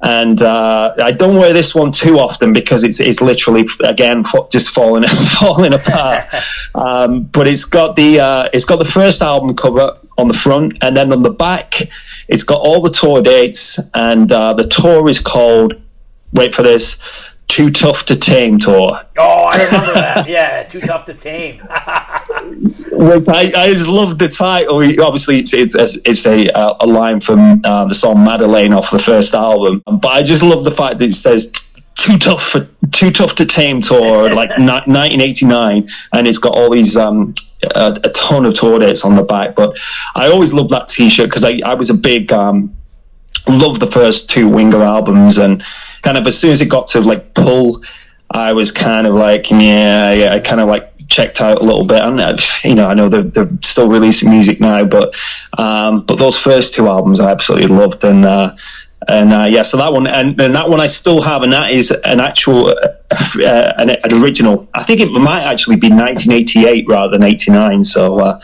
[0.02, 4.68] and uh, I don't wear this one too often because it's it's literally again just
[4.68, 5.04] falling
[5.40, 6.24] falling apart.
[6.74, 10.78] um, but it's got the uh, it's got the first album cover on the front,
[10.82, 11.72] and then on the back,
[12.28, 15.80] it's got all the tour dates, and uh, the tour is called.
[16.30, 17.37] Wait for this.
[17.48, 19.00] Too tough to tame tour.
[19.16, 20.28] Oh, I remember that.
[20.28, 21.58] Yeah, too tough to tame.
[22.92, 24.76] Which I, I just love the title.
[25.02, 29.34] Obviously, it's it's it's a a line from uh, the song Madalaine off the first
[29.34, 29.82] album.
[29.86, 31.50] But I just love the fact that it says
[31.94, 36.70] "Too tough for too tough to tame" tour, like ni- 1989, and it's got all
[36.70, 37.34] these um
[37.74, 39.54] a, a ton of tour dates on the back.
[39.56, 39.78] But
[40.14, 42.76] I always loved that T-shirt because I I was a big um
[43.46, 45.64] loved the first two Winger albums and
[46.02, 47.82] kind of as soon as it got to like pull,
[48.30, 52.00] I was kind of like yeah, I kind of like checked out a little bit.
[52.00, 55.14] And uh, you know, I know they're, they're still releasing music now, but
[55.56, 58.24] um, but those first two albums I absolutely loved and.
[58.24, 58.56] Uh,
[59.06, 61.70] and uh, yeah, so that one, and, and that one I still have, and that
[61.70, 64.68] is an actual, uh, an, an original.
[64.74, 67.84] I think it might actually be 1988 rather than 89.
[67.84, 68.40] So, uh,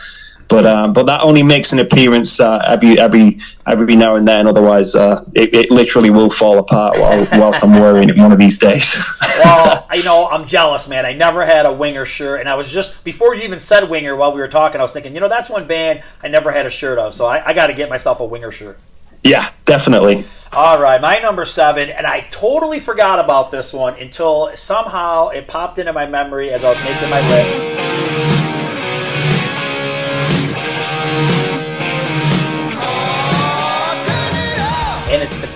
[0.47, 4.47] but um, but that only makes an appearance uh, every every every now and then.
[4.47, 8.37] Otherwise, uh, it, it, literally will fall apart while, whilst I'm wearing it one of
[8.37, 8.95] these days.
[9.43, 11.05] well, you know, I'm jealous, man.
[11.05, 14.15] I never had a winger shirt, and I was just before you even said winger
[14.15, 16.65] while we were talking, I was thinking, you know, that's one band I never had
[16.65, 18.79] a shirt of, so I, I got to get myself a winger shirt.
[19.23, 20.23] Yeah, definitely.
[20.53, 25.47] All right, my number seven, and I totally forgot about this one until somehow it
[25.47, 28.54] popped into my memory as I was making my list.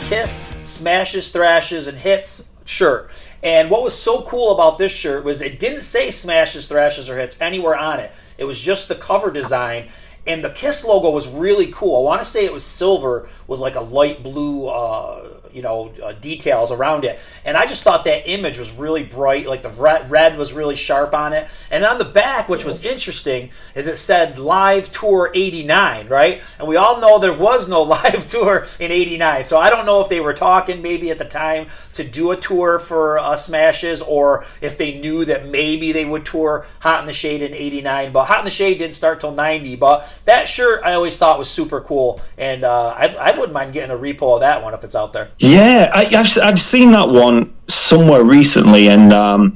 [0.09, 3.11] Kiss Smashes, Thrashes, and Hits shirt.
[3.43, 7.19] And what was so cool about this shirt was it didn't say Smashes, Thrashes, or
[7.19, 8.11] Hits anywhere on it.
[8.39, 9.89] It was just the cover design
[10.25, 11.95] and the Kiss logo was really cool.
[11.97, 15.91] I want to say it was silver with like a light blue uh, you know
[16.03, 17.19] uh, details around it.
[17.45, 20.75] And i just thought that image was really bright like the red, red was really
[20.75, 21.47] sharp on it.
[21.71, 26.41] And on the back which was interesting is it said live tour 89 right?
[26.57, 30.01] And we all know there was no live tour in 89 so i don't know
[30.01, 34.01] if they were talking maybe at the time to do a tour for uh, smashes
[34.01, 38.11] or if they knew that maybe they would tour hot in the shade in 89
[38.11, 41.39] but hot in the shade didn't start till 90 but that shirt i always thought
[41.39, 42.21] was super cool.
[42.37, 45.13] And uh, I, I wouldn't mind getting a repo of that one if it's out
[45.13, 49.55] there yeah, I, have I've seen that one somewhere recently, and um,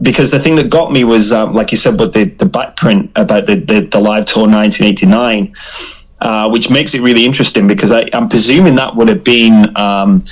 [0.00, 2.76] because the thing that got me was, um, like you said, with the, the back
[2.76, 5.54] print about the, the, the live tour 1989,
[6.20, 9.76] uh, which makes it really interesting because I, am presuming that would have been.
[9.76, 10.24] Um,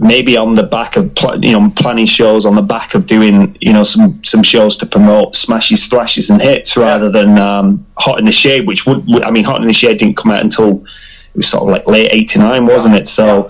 [0.00, 3.56] maybe on the back of pl- you know planning shows on the back of doing
[3.60, 8.16] you know some some shows to promote smashes thrashes and hits rather than um, hot
[8.20, 10.84] in the shade which would i mean hot in the shade didn't come out until
[11.34, 13.48] it was sort of like late 89 wasn't it so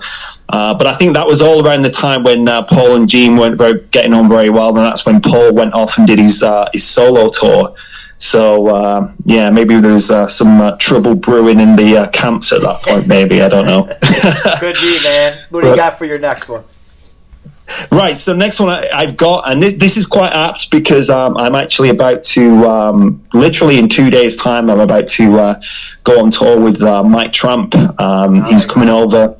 [0.49, 3.37] uh, but I think that was all around the time when uh, Paul and Gene
[3.37, 6.41] weren't very, getting on very well, and that's when Paul went off and did his
[6.41, 7.75] uh, his solo tour.
[8.17, 13.05] So uh, yeah, maybe there's uh, some trouble brewing in the camps at that point.
[13.05, 13.83] Maybe I don't know.
[14.59, 15.33] Could be, man.
[15.51, 16.63] What do you got for your next one?
[17.91, 18.17] Right.
[18.17, 21.89] So next one I, have got, and this is quite apt because um, I'm actually
[21.89, 25.55] about to, um, literally in two days' time, I'm about to
[26.03, 27.75] go on tour with Mike Tramp.
[28.01, 28.49] Um, nice.
[28.49, 29.38] He's coming over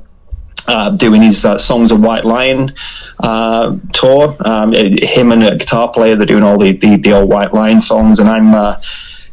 [0.69, 2.73] uh, doing his uh, Songs of White Lion
[3.19, 4.35] uh, tour.
[4.45, 7.79] Um, him and a guitar player, they're doing all the, the, the old White Lion
[7.79, 8.79] songs, and I'm uh,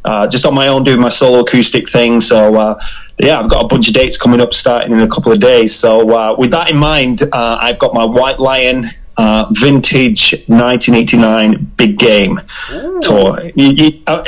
[0.05, 2.23] uh, just on my own doing my solo acoustic thing.
[2.23, 2.83] So, uh,
[3.19, 5.75] yeah, I've got a bunch of dates coming up starting in a couple of days.
[5.75, 12.41] So, with that in mind, I've got my White Lion uh, vintage 1989 big game
[12.73, 13.01] Ooh.
[13.01, 13.51] tour.
[13.55, 14.25] You, you, uh,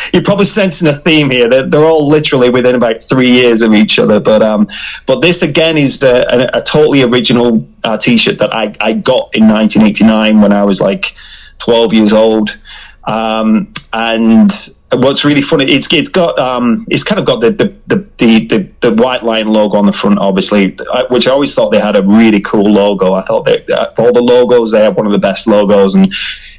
[0.12, 1.48] you're probably sensing a theme here.
[1.48, 4.20] They're, they're, all literally within about three years of each other.
[4.20, 4.68] But um,
[5.06, 9.34] but this again is a, a, a totally original uh, T-shirt that I, I got
[9.34, 11.14] in 1989 when I was like
[11.58, 12.58] 12 years old,
[13.04, 14.50] um, and
[14.94, 18.68] what's really funny it's it's got um it's kind of got the the, the the,
[18.80, 20.76] the, White Lion logo on the front obviously
[21.08, 24.22] which i always thought they had a really cool logo i thought that all the
[24.22, 26.12] logos they have one of the best logos and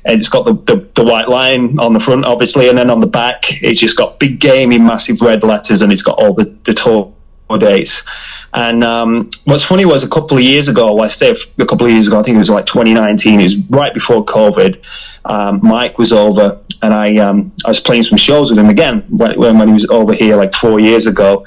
[0.06, 3.00] and it's got the, the, the White Lion on the front obviously and then on
[3.00, 6.46] the back it's just got big gamey massive red letters and it's got all the
[6.64, 7.14] the tour
[7.60, 8.04] dates
[8.54, 11.92] and um, what's funny was a couple of years ago, I say a couple of
[11.92, 14.84] years ago, I think it was like 2019, it was right before COVID.
[15.26, 19.06] Um, Mike was over and I, um, I was playing some shows with him again
[19.10, 21.46] when, when he was over here like four years ago.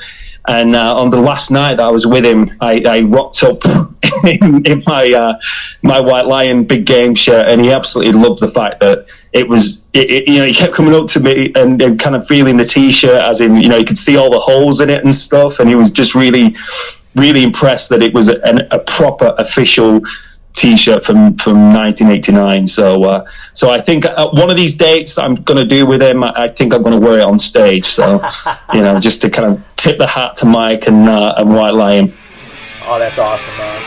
[0.49, 3.62] And uh, on the last night that I was with him, I, I rocked up
[4.25, 5.38] in, in my uh,
[5.83, 9.85] my White Lion big game shirt, and he absolutely loved the fact that it was.
[9.92, 12.57] It, it, you know, he kept coming up to me and, and kind of feeling
[12.59, 15.14] the t-shirt, as in, you know, you could see all the holes in it and
[15.14, 16.55] stuff, and he was just really,
[17.14, 20.03] really impressed that it was a, a proper official
[20.56, 22.66] T-shirt from from 1989.
[22.66, 26.02] So uh, so I think uh, one of these dates I'm going to do with
[26.02, 27.84] him, I, I think I'm going to wear it on stage.
[27.84, 28.26] So
[28.74, 31.74] you know, just to kind of tip the hat to Mike and uh, and White
[31.74, 32.12] Lion.
[32.84, 33.82] Oh, that's awesome, man.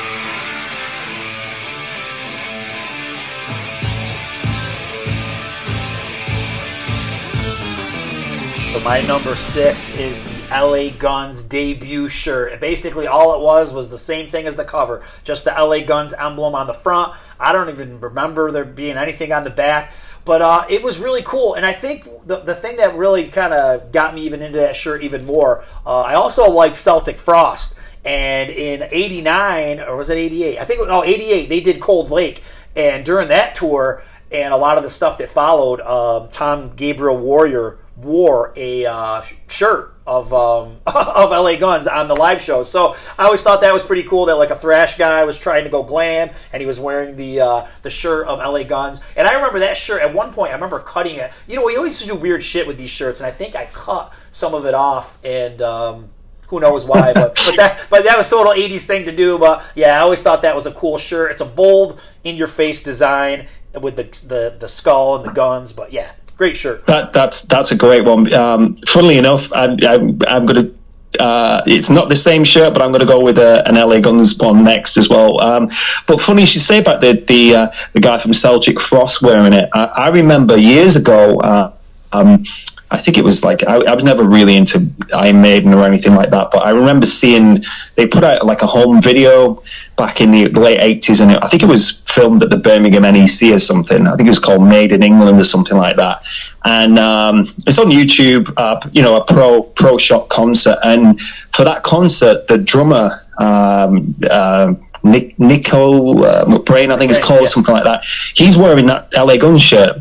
[8.72, 12.60] So my number six is LA Guns debut shirt.
[12.60, 16.14] Basically, all it was was the same thing as the cover, just the LA Guns
[16.14, 17.14] emblem on the front.
[17.40, 19.94] I don't even remember there being anything on the back,
[20.26, 21.54] but uh, it was really cool.
[21.54, 24.76] And I think the, the thing that really kind of got me even into that
[24.76, 27.76] shirt even more, uh, I also like Celtic Frost.
[28.06, 30.58] And in 89, or was it 88?
[30.58, 32.42] I think, no, 88, they did Cold Lake.
[32.76, 37.18] And during that tour, and a lot of the stuff that followed, uh, Tom Gabriel
[37.18, 42.64] Warrior wore a uh, shirt of um, of LA Guns on the live show.
[42.64, 45.64] So I always thought that was pretty cool that like a thrash guy was trying
[45.66, 49.02] to go glam and he was wearing the uh, the shirt of LA Guns.
[49.16, 50.52] And I remember that shirt at one point.
[50.52, 51.32] I remember cutting it.
[51.48, 54.12] You know, we always do weird shit with these shirts, and I think I cut
[54.32, 56.10] some of it off, and um,
[56.48, 59.38] who knows why, but but that but that was total '80s thing to do.
[59.38, 61.32] But yeah, I always thought that was a cool shirt.
[61.32, 63.48] It's a bold, in your face design
[63.80, 65.72] with the the the skull and the guns.
[65.72, 66.86] But yeah, great shirt.
[66.86, 68.34] That that's that's a great one.
[68.34, 70.76] Um, funnily enough, I'm I'm, I'm going to
[71.20, 74.00] uh, it's not the same shirt, but I'm going to go with a, an LA
[74.00, 75.42] Guns one next as well.
[75.42, 75.70] Um,
[76.08, 79.54] but funny you should say about the the, uh, the guy from Celtic Frost wearing
[79.54, 79.70] it.
[79.74, 81.40] I, I remember years ago.
[81.40, 81.74] Uh,
[82.12, 82.44] um,
[82.92, 86.16] I think it was like I, I, was never really into Iron Maiden or anything
[86.16, 87.64] like that, but I remember seeing
[87.96, 89.62] they put out like a home video
[90.00, 93.04] back in the late eighties, and it, I think it was filmed at the Birmingham
[93.04, 94.08] NEC or something.
[94.08, 96.26] I think it was called Maiden England or something like that,
[96.66, 98.52] and um, it's on YouTube.
[98.58, 101.22] Uh, you know, a pro pro shot concert, and
[101.54, 103.26] for that concert, the drummer.
[103.38, 104.74] Um, uh,
[105.04, 107.48] Nick, Nicko uh, McBrain, I think it's called, yeah.
[107.48, 108.04] something like that.
[108.34, 109.98] He's wearing that LA Gun shirt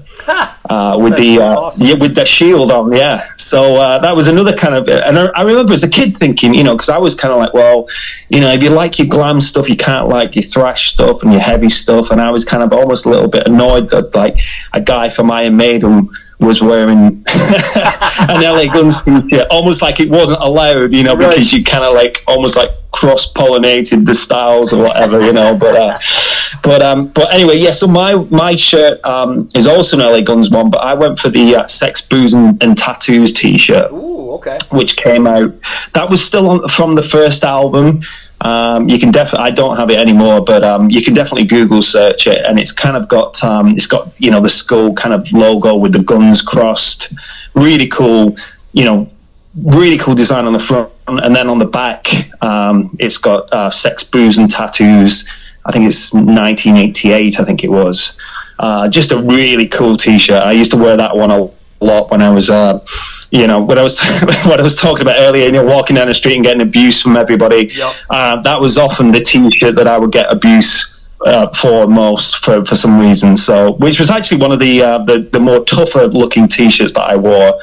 [0.69, 1.87] uh, with the uh, awesome.
[1.87, 2.93] yeah, with the shield on.
[2.93, 4.89] Yeah, so uh, that was another kind of.
[4.89, 7.39] And I, I remember as a kid thinking, you know, because I was kind of
[7.39, 7.89] like, well,
[8.29, 11.33] you know, if you like your glam stuff, you can't like your thrash stuff and
[11.33, 12.11] your heavy stuff.
[12.11, 14.39] And I was kind of almost a little bit annoyed that like
[14.73, 16.09] a guy from Iron Maiden
[16.41, 16.97] was wearing
[17.29, 21.31] an LA Guns t-shirt, almost like it wasn't allowed, you know, right.
[21.31, 25.57] because you kind of like almost like cross pollinated the styles or whatever, you know.
[25.57, 25.99] But uh,
[26.63, 27.73] but um, but anyway, yeah.
[27.73, 31.29] So my my shirt um, is also an LA Guns one, but I went for
[31.29, 33.93] the uh, Sex, Booze, and, and Tattoos t-shirt.
[33.93, 34.59] Ooh, okay.
[34.71, 35.55] Which came out.
[35.95, 38.03] That was still on, from the first album.
[38.41, 39.49] Um, you can definitely.
[39.49, 42.73] I don't have it anymore, but um, you can definitely Google search it, and it's
[42.73, 46.03] kind of got um, it's got you know the skull kind of logo with the
[46.03, 47.13] guns crossed.
[47.55, 48.37] Really cool.
[48.73, 49.07] You know,
[49.61, 52.07] really cool design on the front, and then on the back,
[52.43, 55.29] um, it's got uh, sex, booze, and tattoos.
[55.65, 57.41] I think it's 1988.
[57.41, 58.17] I think it was.
[58.59, 60.43] Uh, just a really cool T-shirt.
[60.43, 62.51] I used to wear that one a lot when I was.
[62.51, 62.85] Uh,
[63.31, 64.01] you know what I was
[64.47, 65.47] what I was talking about earlier.
[65.47, 67.71] You know, walking down the street and getting abuse from everybody.
[67.73, 67.93] Yep.
[68.09, 72.65] Uh, that was often the T-shirt that I would get abuse uh, for most for,
[72.65, 73.37] for some reason.
[73.37, 77.03] So, which was actually one of the uh, the, the more tougher looking T-shirts that
[77.03, 77.59] I wore.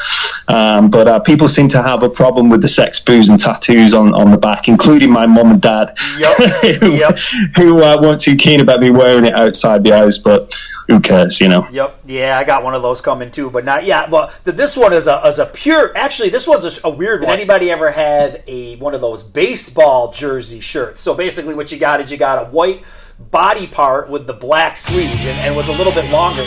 [0.47, 3.93] Um, but uh, people seem to have a problem with the sex, booze, and tattoos
[3.93, 6.37] on, on the back, including my mum and dad, yep.
[6.79, 7.17] who, yep.
[7.55, 10.17] who uh, weren't too keen about me wearing it outside the house.
[10.17, 10.53] But
[10.87, 11.65] who cares, you know?
[11.71, 12.01] Yep.
[12.05, 14.09] Yeah, I got one of those coming too, but not yeah.
[14.09, 15.95] Well, this one is a is a pure.
[15.97, 17.29] Actually, this one's a, a weird one.
[17.29, 21.01] Did anybody ever have a one of those baseball jersey shirts?
[21.01, 22.83] So basically, what you got is you got a white
[23.19, 26.45] body part with the black sleeves and, and was a little bit longer.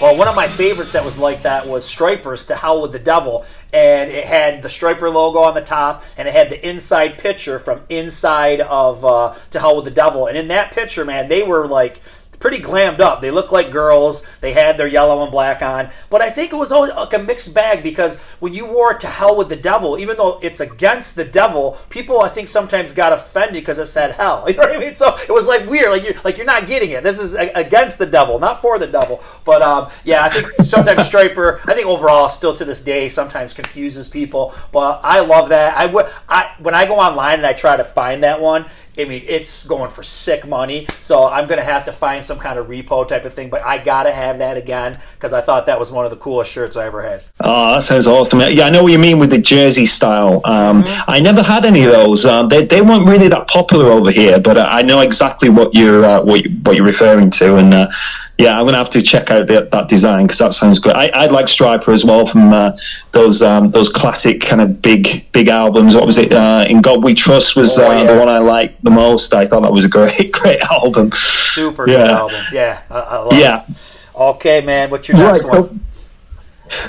[0.00, 3.00] Well, one of my favorites that was like that was Stryper's To Hell with the
[3.00, 3.44] Devil.
[3.72, 7.58] And it had the Stryper logo on the top, and it had the inside picture
[7.58, 10.26] from inside of uh, To Hell with the Devil.
[10.26, 12.00] And in that picture, man, they were like
[12.38, 13.20] pretty glammed up.
[13.20, 14.26] They looked like girls.
[14.40, 15.90] They had their yellow and black on.
[16.10, 19.00] But I think it was always like a mixed bag because when you wore it
[19.00, 22.92] to hell with the devil, even though it's against the devil, people I think sometimes
[22.92, 24.46] got offended because it said hell.
[24.48, 24.94] You know what I mean?
[24.94, 25.90] So it was like weird.
[25.90, 27.02] Like you're like you're not getting it.
[27.02, 29.22] This is against the devil, not for the devil.
[29.44, 33.52] But um, yeah, I think sometimes Stryper, I think overall, still to this day, sometimes
[33.52, 34.54] confuses people.
[34.72, 35.76] But I love that.
[35.76, 36.08] I would.
[36.28, 38.66] I when I go online and I try to find that one,
[38.98, 40.86] I mean, it's going for sick money.
[41.00, 43.48] So I'm going to have to find some kind of repo type of thing.
[43.48, 46.16] But I got to have that again because I thought that was one of the
[46.16, 47.22] coolest shirts I ever had.
[47.40, 48.40] Oh, that sounds awesome.
[48.40, 50.40] Yeah, I know what you mean with the jersey style.
[50.44, 51.10] Um, mm-hmm.
[51.10, 52.26] I never had any of those.
[52.26, 56.04] Um, they, they weren't really that popular over here, but I know exactly what you're
[56.04, 57.56] uh, what, you, what you're referring to.
[57.56, 57.90] And uh,
[58.38, 60.94] yeah, I'm gonna have to check out the, that design because that sounds good.
[60.94, 62.76] I, I like Stryper as well from uh,
[63.10, 65.96] those um, those classic kind of big big albums.
[65.96, 66.32] What was it?
[66.32, 68.12] Uh, in God We Trust was oh, uh, yeah.
[68.12, 69.34] the one I liked the most.
[69.34, 71.10] I thought that was a great great album.
[71.12, 71.96] Super yeah.
[71.96, 72.40] good album.
[72.52, 73.64] Yeah, I, I yeah.
[73.68, 73.76] It.
[74.14, 74.90] Okay, man.
[74.90, 75.80] What's your next right, one?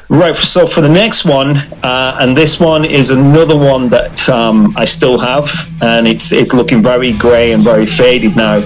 [0.10, 4.76] Right, so for the next one, uh, and this one is another one that um,
[4.78, 5.50] I still have,
[5.82, 8.62] and it's it's looking very grey and very faded now.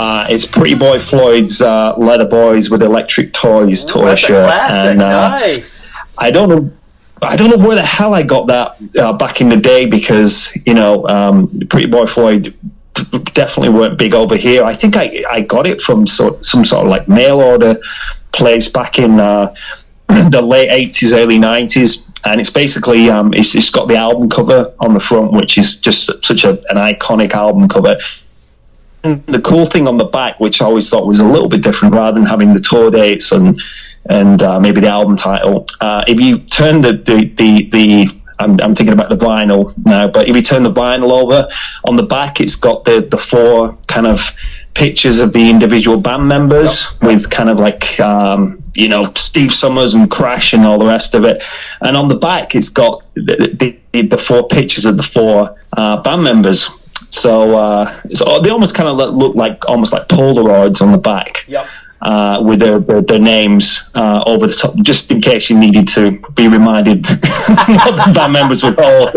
[0.00, 4.50] Uh, it's Pretty Boy Floyd's uh, Leather Boys with Electric Toys tour shirt.
[4.50, 5.92] and uh, nice.
[6.16, 6.72] I don't know.
[7.20, 10.56] I don't know where the hell I got that uh, back in the day because
[10.64, 12.54] you know um, Pretty Boy Floyd
[13.34, 14.64] definitely weren't big over here.
[14.64, 17.76] I think I I got it from so, some sort of like mail order
[18.32, 19.54] place back in uh,
[20.08, 24.72] the late eighties, early nineties, and it's basically um, it's, it's got the album cover
[24.80, 27.98] on the front, which is just such a, an iconic album cover
[29.02, 31.94] the cool thing on the back, which I always thought was a little bit different,
[31.94, 33.60] rather than having the tour dates and
[34.08, 38.58] and uh, maybe the album title, uh, if you turn the the the, the I'm,
[38.62, 41.48] I'm, thinking about the vinyl now, but if you turn the vinyl over
[41.84, 44.34] on the back, it's got the the four kind of
[44.74, 47.02] pictures of the individual band members yep.
[47.02, 51.14] with kind of like um, you know Steve Summers and Crash and all the rest
[51.14, 51.42] of it.
[51.82, 56.02] And on the back, it's got the, the, the four pictures of the four uh,
[56.02, 56.70] band members.
[57.10, 61.44] So, uh, so they almost kind of look like almost like Polaroids on the back.
[61.48, 61.66] Yep
[62.02, 65.86] uh, with their, their, their names uh, over the top, just in case you needed
[65.86, 69.16] to be reminded what the band members were called.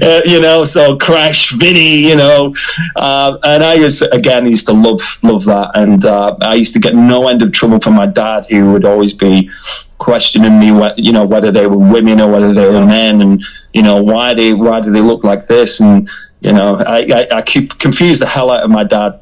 [0.00, 2.54] Uh, you know, so Crash, Vinny, you know,
[2.96, 6.74] uh, and I used to, again used to love love that, and uh, I used
[6.74, 9.50] to get no end of trouble from my dad, who would always be
[9.98, 13.42] questioning me, what you know, whether they were women or whether they were men, and
[13.72, 16.08] you know why they why do they look like this, and
[16.44, 19.20] you know, I, I, I keep confuse the hell out of my dad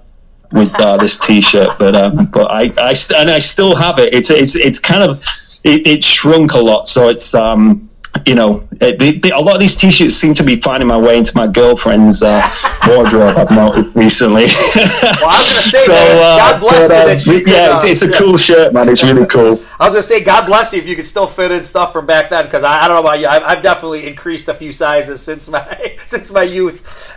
[0.50, 4.12] with uh, this T-shirt, but um, but I, I and I still have it.
[4.12, 5.22] It's it's it's kind of
[5.62, 7.88] it, it shrunk a lot, so it's um
[8.26, 10.98] you know it, they, they, a lot of these T-shirts seem to be finding my
[10.98, 12.42] way into my girlfriend's uh,
[12.86, 13.36] wardrobe.
[13.36, 14.44] I've noticed recently.
[14.44, 17.44] well, I was gonna say, so, uh, God bless but, uh, you.
[17.44, 18.88] Could, yeah, it's, it's a cool shirt, man.
[18.88, 19.62] It's really cool.
[19.78, 22.06] I was gonna say, God bless you if you could still fit in stuff from
[22.06, 24.72] back then, because I, I, don't know about you, I've, I've definitely increased a few
[24.72, 27.16] sizes since my since my youth.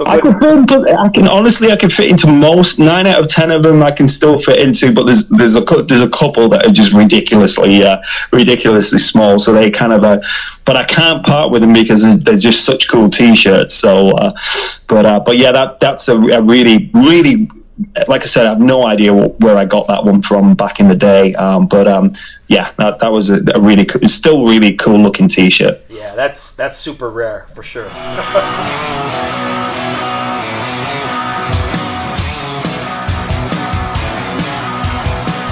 [0.00, 3.20] So I can fit into, I can honestly, I can fit into most nine out
[3.20, 3.82] of ten of them.
[3.82, 6.94] I can still fit into, but there's there's a there's a couple that are just
[6.94, 8.00] ridiculously uh,
[8.32, 9.38] ridiculously small.
[9.38, 10.22] So they kind of, uh,
[10.64, 13.74] but I can't part with them because they're just such cool t-shirts.
[13.74, 14.32] So, uh,
[14.88, 17.50] but uh, but yeah, that that's a, a really really
[18.08, 20.88] like I said, I have no idea where I got that one from back in
[20.88, 21.34] the day.
[21.34, 22.14] Um, but um,
[22.46, 25.82] yeah, that, that was a, a really, co- it's still really cool looking T-shirt.
[25.88, 27.90] Yeah, that's that's super rare for sure.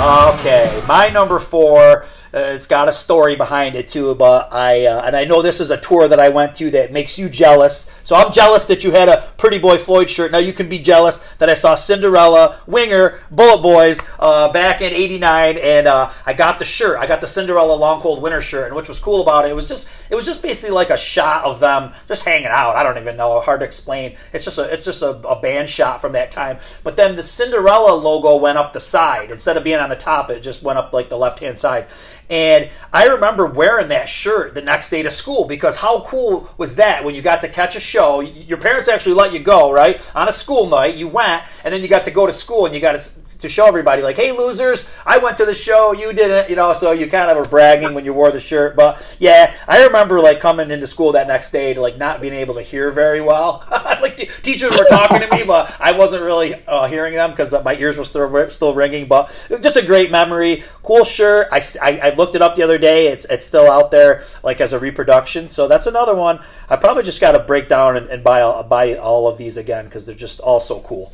[0.00, 2.04] Okay, my number four.
[2.32, 5.58] Uh, it's got a story behind it too, but I uh, and I know this
[5.58, 7.90] is a tour that I went to that makes you jealous.
[8.04, 10.30] So I'm jealous that you had a Pretty Boy Floyd shirt.
[10.30, 14.92] Now you can be jealous that I saw Cinderella, Winger, Bullet Boys uh, back in
[14.92, 17.00] '89, and uh, I got the shirt.
[17.00, 19.54] I got the Cinderella Long Cold Winter shirt, and which was cool about it, it
[19.54, 22.76] was just it was just basically like a shot of them just hanging out.
[22.76, 24.16] I don't even know, hard to explain.
[24.32, 26.58] It's just a it's just a, a band shot from that time.
[26.82, 30.30] But then the Cinderella logo went up the side instead of being on the top.
[30.30, 31.86] It just went up like the left hand side.
[32.30, 36.76] And I remember wearing that shirt the next day to school because how cool was
[36.76, 38.20] that when you got to catch a show?
[38.20, 40.00] Your parents actually let you go, right?
[40.14, 42.74] On a school night, you went, and then you got to go to school and
[42.74, 46.12] you got to to show everybody, like, hey, losers, I went to the show, you
[46.12, 48.76] didn't, you know, so you kind of were bragging when you wore the shirt.
[48.76, 52.34] But yeah, I remember like coming into school that next day to like not being
[52.34, 53.64] able to hear very well.
[53.70, 57.52] like t- teachers were talking to me, but I wasn't really uh, hearing them because
[57.64, 59.06] my ears were still, still ringing.
[59.06, 59.28] But
[59.62, 60.64] just a great memory.
[60.82, 61.48] Cool shirt.
[61.52, 63.08] I, I, I looked it up the other day.
[63.08, 65.48] It's, it's still out there like as a reproduction.
[65.48, 66.40] So that's another one.
[66.68, 69.84] I probably just got to break down and, and buy, buy all of these again
[69.84, 71.12] because they're just all so cool.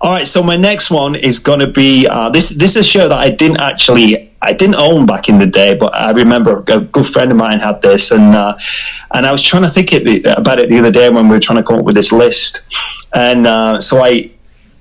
[0.00, 2.50] All right, so my next one is going to be uh, this.
[2.50, 5.74] This is a show that I didn't actually I didn't own back in the day,
[5.74, 8.58] but I remember a good friend of mine had this, and uh,
[9.12, 11.40] and I was trying to think it, about it the other day when we were
[11.40, 12.62] trying to come up with this list,
[13.14, 14.30] and uh, so I,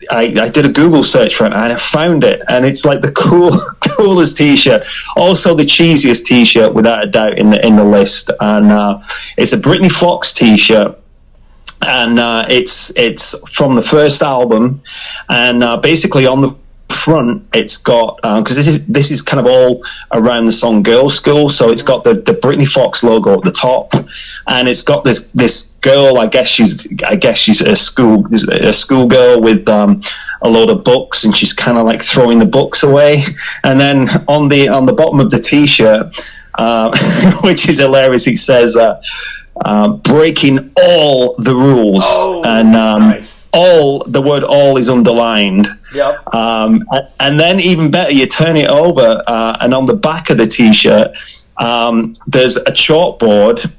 [0.10, 0.24] I.
[0.42, 3.12] I, did a Google search for it and I found it, and it's like the
[3.12, 4.88] cool, coolest T-shirt.
[5.16, 8.32] Also, the cheesiest T-shirt, without a doubt, in the in the list.
[8.40, 9.02] And uh,
[9.38, 11.00] it's a Britny Fox T-shirt,
[11.82, 14.82] and uh, it's it's from the first album,
[15.30, 16.56] and uh, basically on the
[16.92, 20.84] front it's got because uh, this is this is kind of all around the song
[20.84, 23.94] Girls School, so it's got the the Britny Fox logo at the top,
[24.48, 26.20] and it's got this this girl.
[26.20, 29.68] I guess she's I guess she's a school a schoolgirl with.
[29.68, 30.02] Um,
[30.44, 33.22] a load of books and she's kind of like throwing the books away
[33.64, 36.12] and then on the on the bottom of the t-shirt
[36.56, 36.90] uh,
[37.44, 38.76] which is hilarious it says
[39.56, 43.50] uh, uh, breaking all the rules, oh, and um, nice.
[43.54, 45.68] all the word "all" is underlined.
[45.94, 46.34] Yep.
[46.34, 46.86] Um,
[47.20, 50.46] and then even better, you turn it over, uh, and on the back of the
[50.46, 51.18] T-shirt,
[51.58, 53.72] um, there's a chalkboard,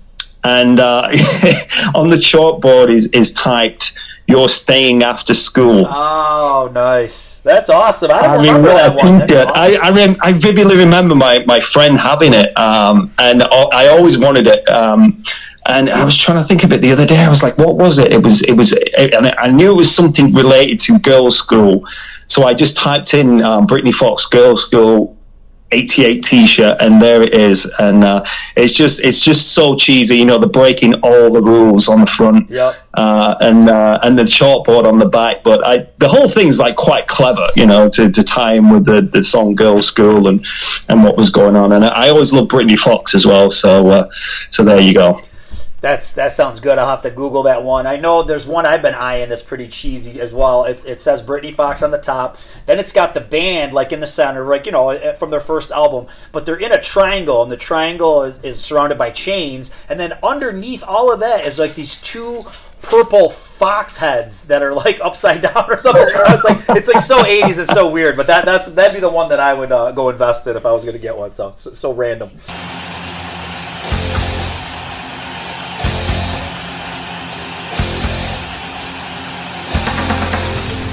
[0.45, 1.09] and uh,
[1.95, 3.93] on the chalkboard is is typed
[4.27, 5.87] you're staying after school.
[5.89, 7.41] Oh, nice.
[7.41, 8.11] That's awesome.
[8.11, 9.23] I I remember mean, that one.
[9.23, 9.53] Awesome.
[9.55, 14.17] I, I, rem- I, vividly remember my, my friend having it, um, and I always
[14.19, 14.67] wanted it.
[14.69, 15.23] Um,
[15.67, 17.19] and I was trying to think of it the other day.
[17.19, 18.13] I was like, what was it?
[18.13, 21.87] It was, it was, it, and I knew it was something related to girls' school.
[22.27, 25.17] So I just typed in um, Britny Fox girls' school
[25.73, 28.25] 88 t-shirt and there it is and uh,
[28.57, 32.07] it's just it's just so cheesy you know the breaking all the rules on the
[32.07, 32.75] front yep.
[32.95, 36.77] uh, and uh, and the chalkboard on the back but I the whole thing's like
[36.77, 40.45] quite clever you know to, to tie in with the, the song Girls School and
[40.89, 44.11] and what was going on and I always love Britny Fox as well so uh,
[44.51, 45.19] so there you go
[45.83, 46.79] That's that sounds good.
[46.79, 47.89] I'll have to Google that one.
[47.89, 50.65] I know there's one I've been eyeing that's pretty cheesy as well.
[50.65, 52.39] It, it says Britny Fox on the top.
[52.67, 55.41] Then it's got the band like in the center, like you know eh, from their
[55.41, 56.07] first album.
[56.31, 59.73] But they're in a triangle, and the triangle is, is surrounded by chains.
[59.89, 62.45] And then underneath all of that is like these two
[62.83, 66.07] purple fox heads that are like upside down or something.
[66.07, 67.59] It's like it's like so 80s.
[67.59, 68.17] It's so weird.
[68.17, 70.65] But that that's that'd be the one that I would uh, go invest in if
[70.65, 71.33] I was going to get one.
[71.33, 72.31] So, so so random.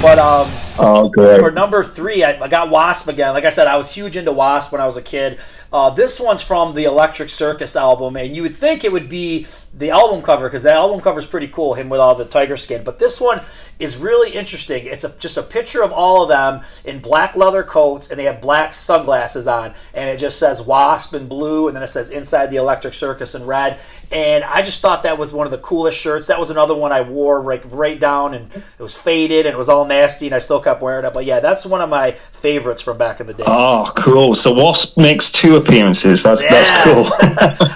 [0.02, 0.50] But um,
[0.80, 1.42] oh, good.
[1.42, 3.34] for number three, I, I, got Wasp again.
[3.34, 5.40] Like I said, I was huge into Wasp when I was a kid.
[5.72, 9.46] Uh, this one's from the Electric Circus album, and you would think it would be
[9.74, 12.58] the album cover because the album cover is pretty cool, him with all the tiger
[12.58, 12.84] skin.
[12.84, 13.42] But this one
[13.78, 14.86] is really interesting.
[14.88, 18.24] It's a, just a picture of all of them in black leather coats, and they
[18.24, 22.10] have black sunglasses on, and it just says Wasp in blue, and then it says
[22.10, 23.80] Inside the Electric Circus in red.
[24.12, 26.28] And I just thought that was one of the coolest shirts.
[26.28, 29.58] That was another one I wore right right down, and it was faded and it
[29.58, 31.14] was all nasty, and I still kept wearing it.
[31.14, 33.44] But yeah, that's one of my favorites from back in the day.
[33.46, 34.36] Oh, cool!
[34.36, 36.24] So Wasp makes two appearances.
[36.24, 36.52] That's yeah.
[36.52, 37.06] that's cool.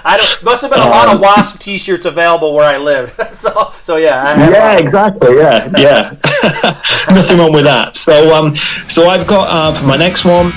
[0.04, 2.78] I don't, must have been a lot of um, Wasp T-shirts shirts available where I
[2.78, 3.14] lived.
[3.34, 4.50] so, so yeah.
[4.50, 5.36] yeah, exactly.
[5.36, 6.10] Yeah, yeah.
[7.14, 7.96] Nothing wrong with that.
[7.96, 8.54] So, um,
[8.88, 10.52] so I've got uh, for my next one.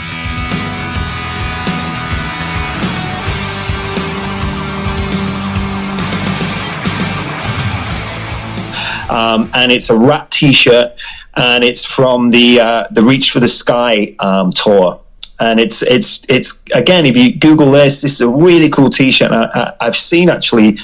[9.18, 11.02] Um, and it's a Ratt T-shirt,
[11.36, 15.02] and it's from the uh, the Reach for the Sky um, tour.
[15.40, 19.32] And it's it's it's again if you google this this is a really cool t-shirt.
[19.32, 20.78] I, have seen actually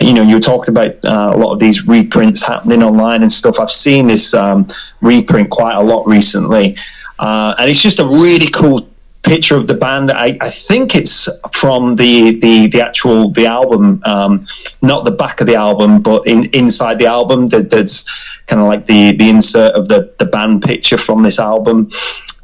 [0.00, 3.30] you know, you were talking about uh, a lot of these reprints happening online and
[3.30, 3.60] stuff.
[3.60, 4.66] I've seen this um,
[5.00, 6.76] reprint quite a lot recently,
[7.18, 8.88] uh, and it's just a really cool
[9.22, 10.10] picture of the band.
[10.10, 14.46] I, I think it's from the, the, the actual the album, um,
[14.82, 17.48] not the back of the album, but in, inside the album.
[17.48, 18.04] That, there's
[18.46, 21.88] kind of like the, the insert of the, the band picture from this album.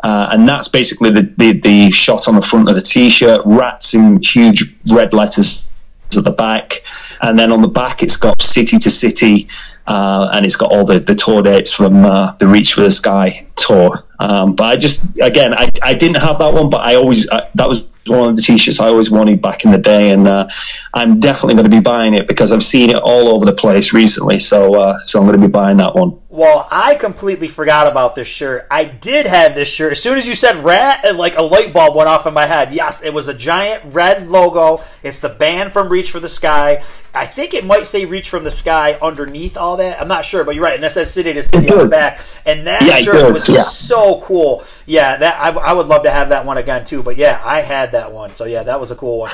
[0.03, 3.95] Uh, and that's basically the, the, the shot on the front of the t-shirt, rats
[3.95, 5.69] in huge red letters
[6.17, 6.83] at the back
[7.23, 9.49] and then on the back it's got city to city,
[9.87, 12.91] uh, and it's got all the, the tour dates from uh, the Reach for the
[12.91, 14.05] Sky tour.
[14.19, 17.49] Um, but I just again I, I didn't have that one, but I always I,
[17.55, 20.49] that was one of the t-shirts I always wanted back in the day, and uh,
[20.97, 23.93] I'm definitely going to be buying it because I've seen it all over the place
[23.93, 24.39] recently.
[24.39, 26.19] So uh, so I'm going to be buying that one.
[26.31, 28.67] Well, I completely forgot about this shirt.
[28.71, 29.93] I did have this shirt.
[29.93, 32.47] As soon as you said Ratt, and like a light bulb went off in my
[32.47, 32.73] head.
[32.73, 34.83] Yes, it was a giant red logo.
[35.03, 36.83] It's the band from Reach for the Sky.
[37.15, 40.01] I think it might say Reach from the Sky underneath all that.
[40.01, 40.77] I'm not sure, but you're right.
[40.77, 42.21] And it says City to City on the back.
[42.47, 43.65] And that yeah, shirt was yeah.
[43.65, 44.65] so cool.
[44.87, 47.03] Yeah, that I, I would love to have that one again too.
[47.03, 48.35] But yeah, I had that one.
[48.35, 49.31] So yeah, that was a cool one.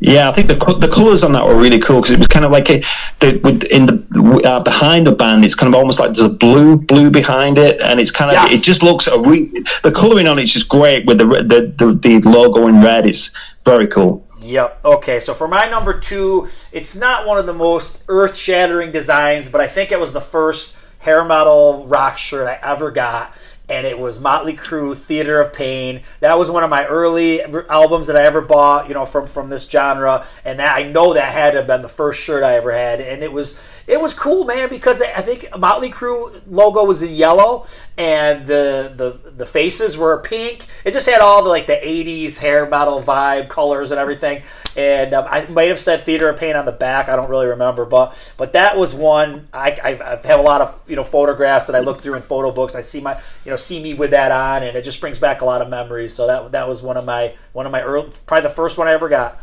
[0.00, 2.44] Yeah, I think the the colors on that were really cool because it was kind
[2.44, 2.80] of like a,
[3.20, 6.28] the with in the uh, behind the band, it's kind of almost like there's a
[6.28, 8.52] blue blue behind it, and it's kind of yes.
[8.52, 9.50] it just looks a re-
[9.82, 13.06] the coloring on it's just great with the, the the the logo in red.
[13.06, 13.34] It's
[13.64, 14.26] very cool.
[14.42, 14.84] Yep.
[14.84, 19.48] Okay, so for my number two, it's not one of the most earth shattering designs,
[19.48, 23.32] but I think it was the first hair metal rock shirt I ever got
[23.68, 26.02] and it was Motley Crue, Theater of Pain.
[26.20, 29.48] That was one of my early albums that I ever bought, you know, from from
[29.48, 32.56] this genre, and that I know that had to have been the first shirt I
[32.56, 36.84] ever had, and it was it was cool, man, because I think Motley Crue logo
[36.84, 37.66] was in yellow,
[37.96, 40.66] and the the the faces were pink.
[40.84, 44.42] It just had all the like the '80s hair metal vibe, colors, and everything.
[44.76, 47.08] And um, I might have said Theater of Pain on the back.
[47.08, 49.46] I don't really remember, but but that was one.
[49.52, 52.22] I, I, I have a lot of you know photographs that I look through in
[52.22, 52.74] photo books.
[52.74, 53.14] I see my
[53.44, 55.68] you know see me with that on, and it just brings back a lot of
[55.68, 56.12] memories.
[56.12, 58.88] So that that was one of my one of my early, probably the first one
[58.88, 59.40] I ever got.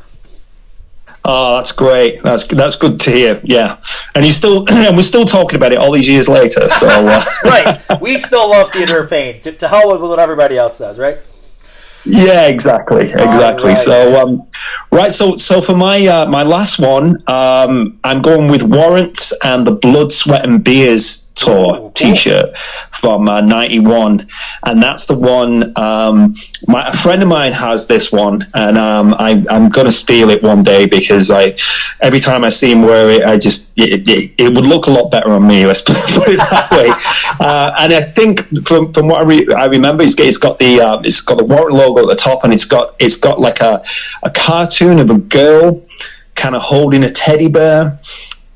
[1.26, 2.22] Oh, that's great.
[2.22, 3.40] That's that's good to hear.
[3.44, 3.80] Yeah,
[4.16, 6.70] and you still and we're still talking about it all these years later.
[6.70, 7.24] So uh.
[7.44, 9.42] right, we still love Theater of Pain.
[9.42, 11.18] To, to hell with what everybody else says, right?
[12.06, 13.70] Yeah, exactly, exactly.
[13.70, 13.78] Right.
[13.78, 14.48] So, um,
[14.92, 15.12] right.
[15.12, 19.72] So, so for my uh, my last one, um, I'm going with Warrant and the
[19.72, 21.92] Blood, Sweat, and Beers tour cool.
[21.92, 22.58] T-shirt
[22.92, 24.28] from uh, '91,
[24.66, 25.78] and that's the one.
[25.78, 26.34] Um,
[26.68, 30.30] my a friend of mine has this one, and um, I, am going to steal
[30.30, 31.56] it one day because I
[32.02, 34.92] every time I see him wear it, I just it, it, it would look a
[34.92, 35.66] lot better on me.
[35.66, 35.98] Let's put
[36.28, 36.90] it that way.
[37.40, 40.82] uh, and I think from from what I, re- I remember, it's, it's got the
[40.82, 43.60] uh, it's got the Warrant logo at the top, and it's got it's got like
[43.62, 43.84] a
[44.24, 45.84] a cartoon of a girl
[46.36, 48.00] kind of holding a teddy bear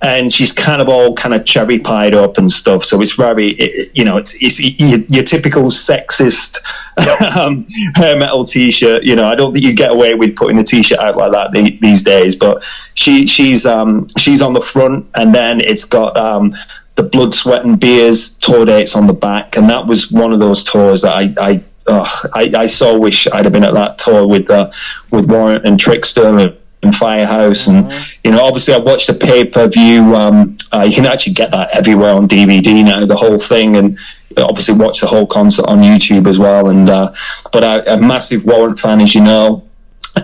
[0.02, 2.84] and she's kind of all kind of cherry pied up and stuff.
[2.84, 6.60] So it's very, it, you know, it's, it's your, your typical sexist
[7.36, 9.04] um, hair metal t-shirt.
[9.04, 11.52] You know, I don't think you get away with putting a t-shirt out like that
[11.52, 12.36] the, these days.
[12.36, 16.56] But she she's um, she's on the front, and then it's got um,
[16.94, 20.40] the blood, sweat, and beers tour dates on the back, and that was one of
[20.40, 21.34] those tours that I.
[21.40, 24.74] I Oh, I, I so wish I'd have been at that tour with uh,
[25.10, 28.20] with Warrant and Trickster and Firehouse, and mm-hmm.
[28.24, 30.16] you know, obviously, I watched the pay per view.
[30.16, 33.98] Um, uh, you can actually get that everywhere on DVD now, the whole thing, and
[34.38, 36.70] obviously watch the whole concert on YouTube as well.
[36.70, 37.14] And uh,
[37.52, 39.68] but I, a massive Warrant fan, as you know,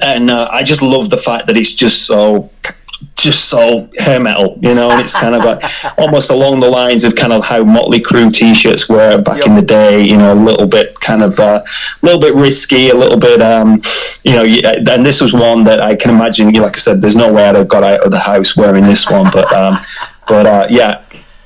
[0.02, 2.50] and uh, I just love the fact that it's just so
[3.16, 5.64] just so hair metal, you know, and it's kind of like
[5.98, 9.48] almost along the lines of kind of how Motley Crue t-shirts were back yep.
[9.48, 11.66] in the day, you know, a little bit kind of a uh,
[12.02, 13.82] little bit risky, a little bit, um,
[14.24, 17.32] you know, and this was one that I can imagine, like I said, there's no
[17.32, 19.80] way I'd have got out of the house wearing this one, but, um,
[20.28, 21.04] but uh, yeah,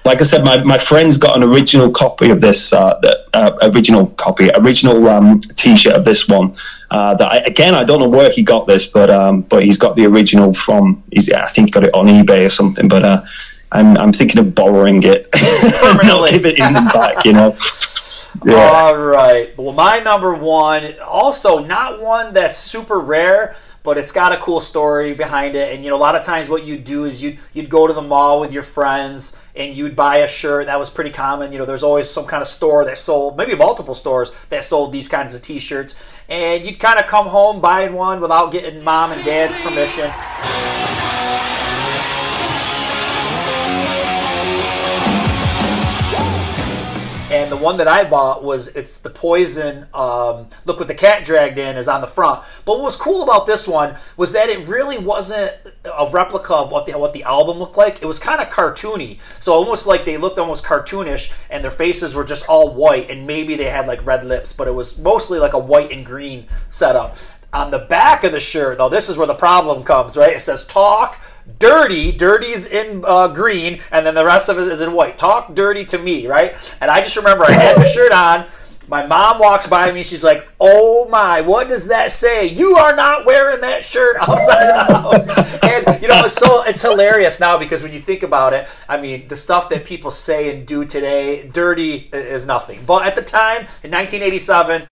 [0.08, 3.00] like I said, my, my friend's got an original copy of this, uh,
[3.34, 6.56] uh, original copy, original um, T-shirt of this one.
[6.90, 9.78] Uh, that I, again, I don't know where he got this, but um, but he's
[9.78, 11.04] got the original from.
[11.12, 12.88] He's, I think he got it on eBay or something.
[12.88, 13.26] But uh,
[13.72, 15.28] I'm I'm thinking of borrowing it,
[16.06, 17.26] not give it in back.
[17.26, 17.58] You know.
[18.46, 18.56] Yeah.
[18.56, 19.58] All right.
[19.58, 24.62] Well, my number one, also not one that's super rare, but it's got a cool
[24.62, 25.74] story behind it.
[25.74, 27.94] And you know, a lot of times what you do is you you'd go to
[27.94, 30.68] the mall with your friends and you'd buy a shirt.
[30.68, 31.52] That was pretty common.
[31.52, 34.92] You know, there's always some kind of store that sold, maybe multiple stores that sold
[34.92, 35.96] these kinds of T-shirts,
[36.30, 41.27] and you'd kind of come home buying one without getting mom and dad's permission.
[47.48, 49.88] And the one that I bought was it's the Poison.
[49.94, 52.44] Um, Look what the cat dragged in is on the front.
[52.66, 55.54] But what was cool about this one was that it really wasn't
[55.86, 58.02] a replica of what the what the album looked like.
[58.02, 62.16] It was kind of cartoony, so almost like they looked almost cartoonish, and their faces
[62.16, 65.40] were just all white, and maybe they had like red lips, but it was mostly
[65.40, 67.16] like a white and green setup.
[67.54, 70.18] On the back of the shirt, though, this is where the problem comes.
[70.18, 70.36] Right?
[70.36, 71.18] It says "Talk."
[71.60, 72.12] Dirty.
[72.12, 75.18] Dirty's in uh, green, and then the rest of it is in white.
[75.18, 76.56] Talk dirty to me, right?
[76.82, 78.46] And I just remember I had the shirt on.
[78.90, 80.02] My mom walks by me.
[80.02, 82.48] She's like, "Oh my, what does that say?
[82.48, 86.64] You are not wearing that shirt outside of the house." and you know, it's so
[86.64, 90.10] it's hilarious now because when you think about it, I mean, the stuff that people
[90.10, 92.80] say and do today, dirty is nothing.
[92.86, 94.88] But at the time, in 1987,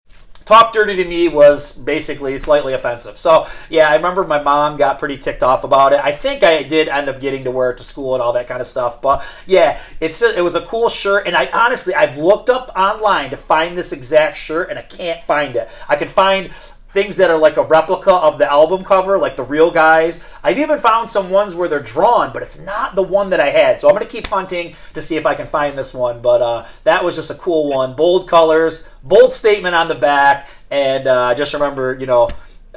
[0.45, 3.17] Talk Dirty to me was basically slightly offensive.
[3.17, 5.99] So, yeah, I remember my mom got pretty ticked off about it.
[6.03, 8.47] I think I did end up getting to wear it to school and all that
[8.47, 9.01] kind of stuff.
[9.01, 11.27] But, yeah, it's a, it was a cool shirt.
[11.27, 15.23] And I honestly, I've looked up online to find this exact shirt and I can't
[15.23, 15.69] find it.
[15.87, 16.51] I can find
[16.93, 20.23] things that are like a replica of the album cover, like the real guys.
[20.43, 23.49] I've even found some ones where they're drawn, but it's not the one that I
[23.49, 23.79] had.
[23.79, 26.21] So I'm going to keep hunting to see if I can find this one.
[26.21, 27.95] But uh, that was just a cool one.
[27.95, 32.29] Bold colors, bold statement on the back, and uh, just remember, you know.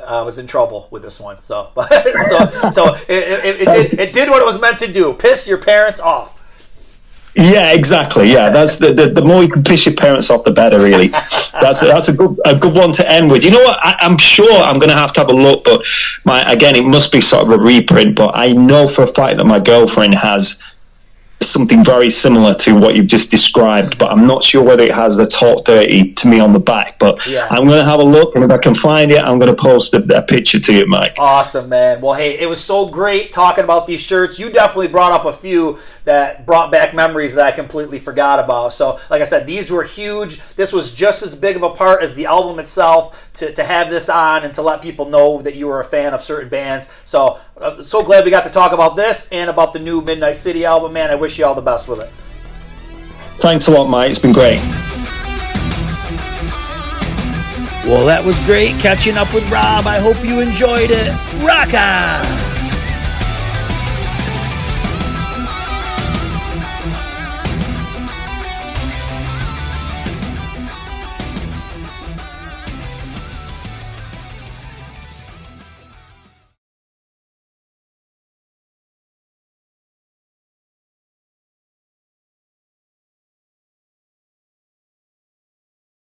[0.06, 1.70] I was in trouble with this one, so
[2.28, 5.48] so so it, it, it, did it did what it was meant to do: piss
[5.48, 6.35] your parents off.
[7.36, 8.32] Yeah, exactly.
[8.32, 10.80] Yeah, that's the, the, the more you can piss your parents off, the better.
[10.80, 13.44] Really, that's that's a good a good one to end with.
[13.44, 13.78] You know what?
[13.82, 15.84] I, am sure I'm going to have to have a look, but
[16.24, 18.16] my again, it must be sort of a reprint.
[18.16, 20.62] But I know for a fact that my girlfriend has
[21.42, 25.18] something very similar to what you've just described, but I'm not sure whether it has
[25.18, 26.98] the Talk Dirty to me on the back.
[26.98, 27.46] But yeah.
[27.50, 29.62] I'm going to have a look, and if I can find it, I'm going to
[29.62, 31.16] post a, a, picture to you, Mike.
[31.18, 32.00] Awesome, man.
[32.00, 34.38] Well, hey, it was so great talking about these shirts.
[34.38, 38.72] You definitely brought up a few that brought back memories that I completely forgot about.
[38.72, 40.40] So, like I said, these were huge.
[40.54, 43.90] This was just as big of a part as the album itself to, to have
[43.90, 46.88] this on and to let people know that you were a fan of certain bands.
[47.04, 50.36] So, uh, so glad we got to talk about this and about the new Midnite
[50.36, 51.10] City album, man.
[51.10, 52.10] I wish you all the best with it.
[53.38, 54.10] Thanks a lot, Mike.
[54.10, 54.60] It's been great.
[57.84, 59.86] Well, that was great catching up with Rob.
[59.86, 61.10] I hope you enjoyed it.
[61.44, 62.55] Rock on!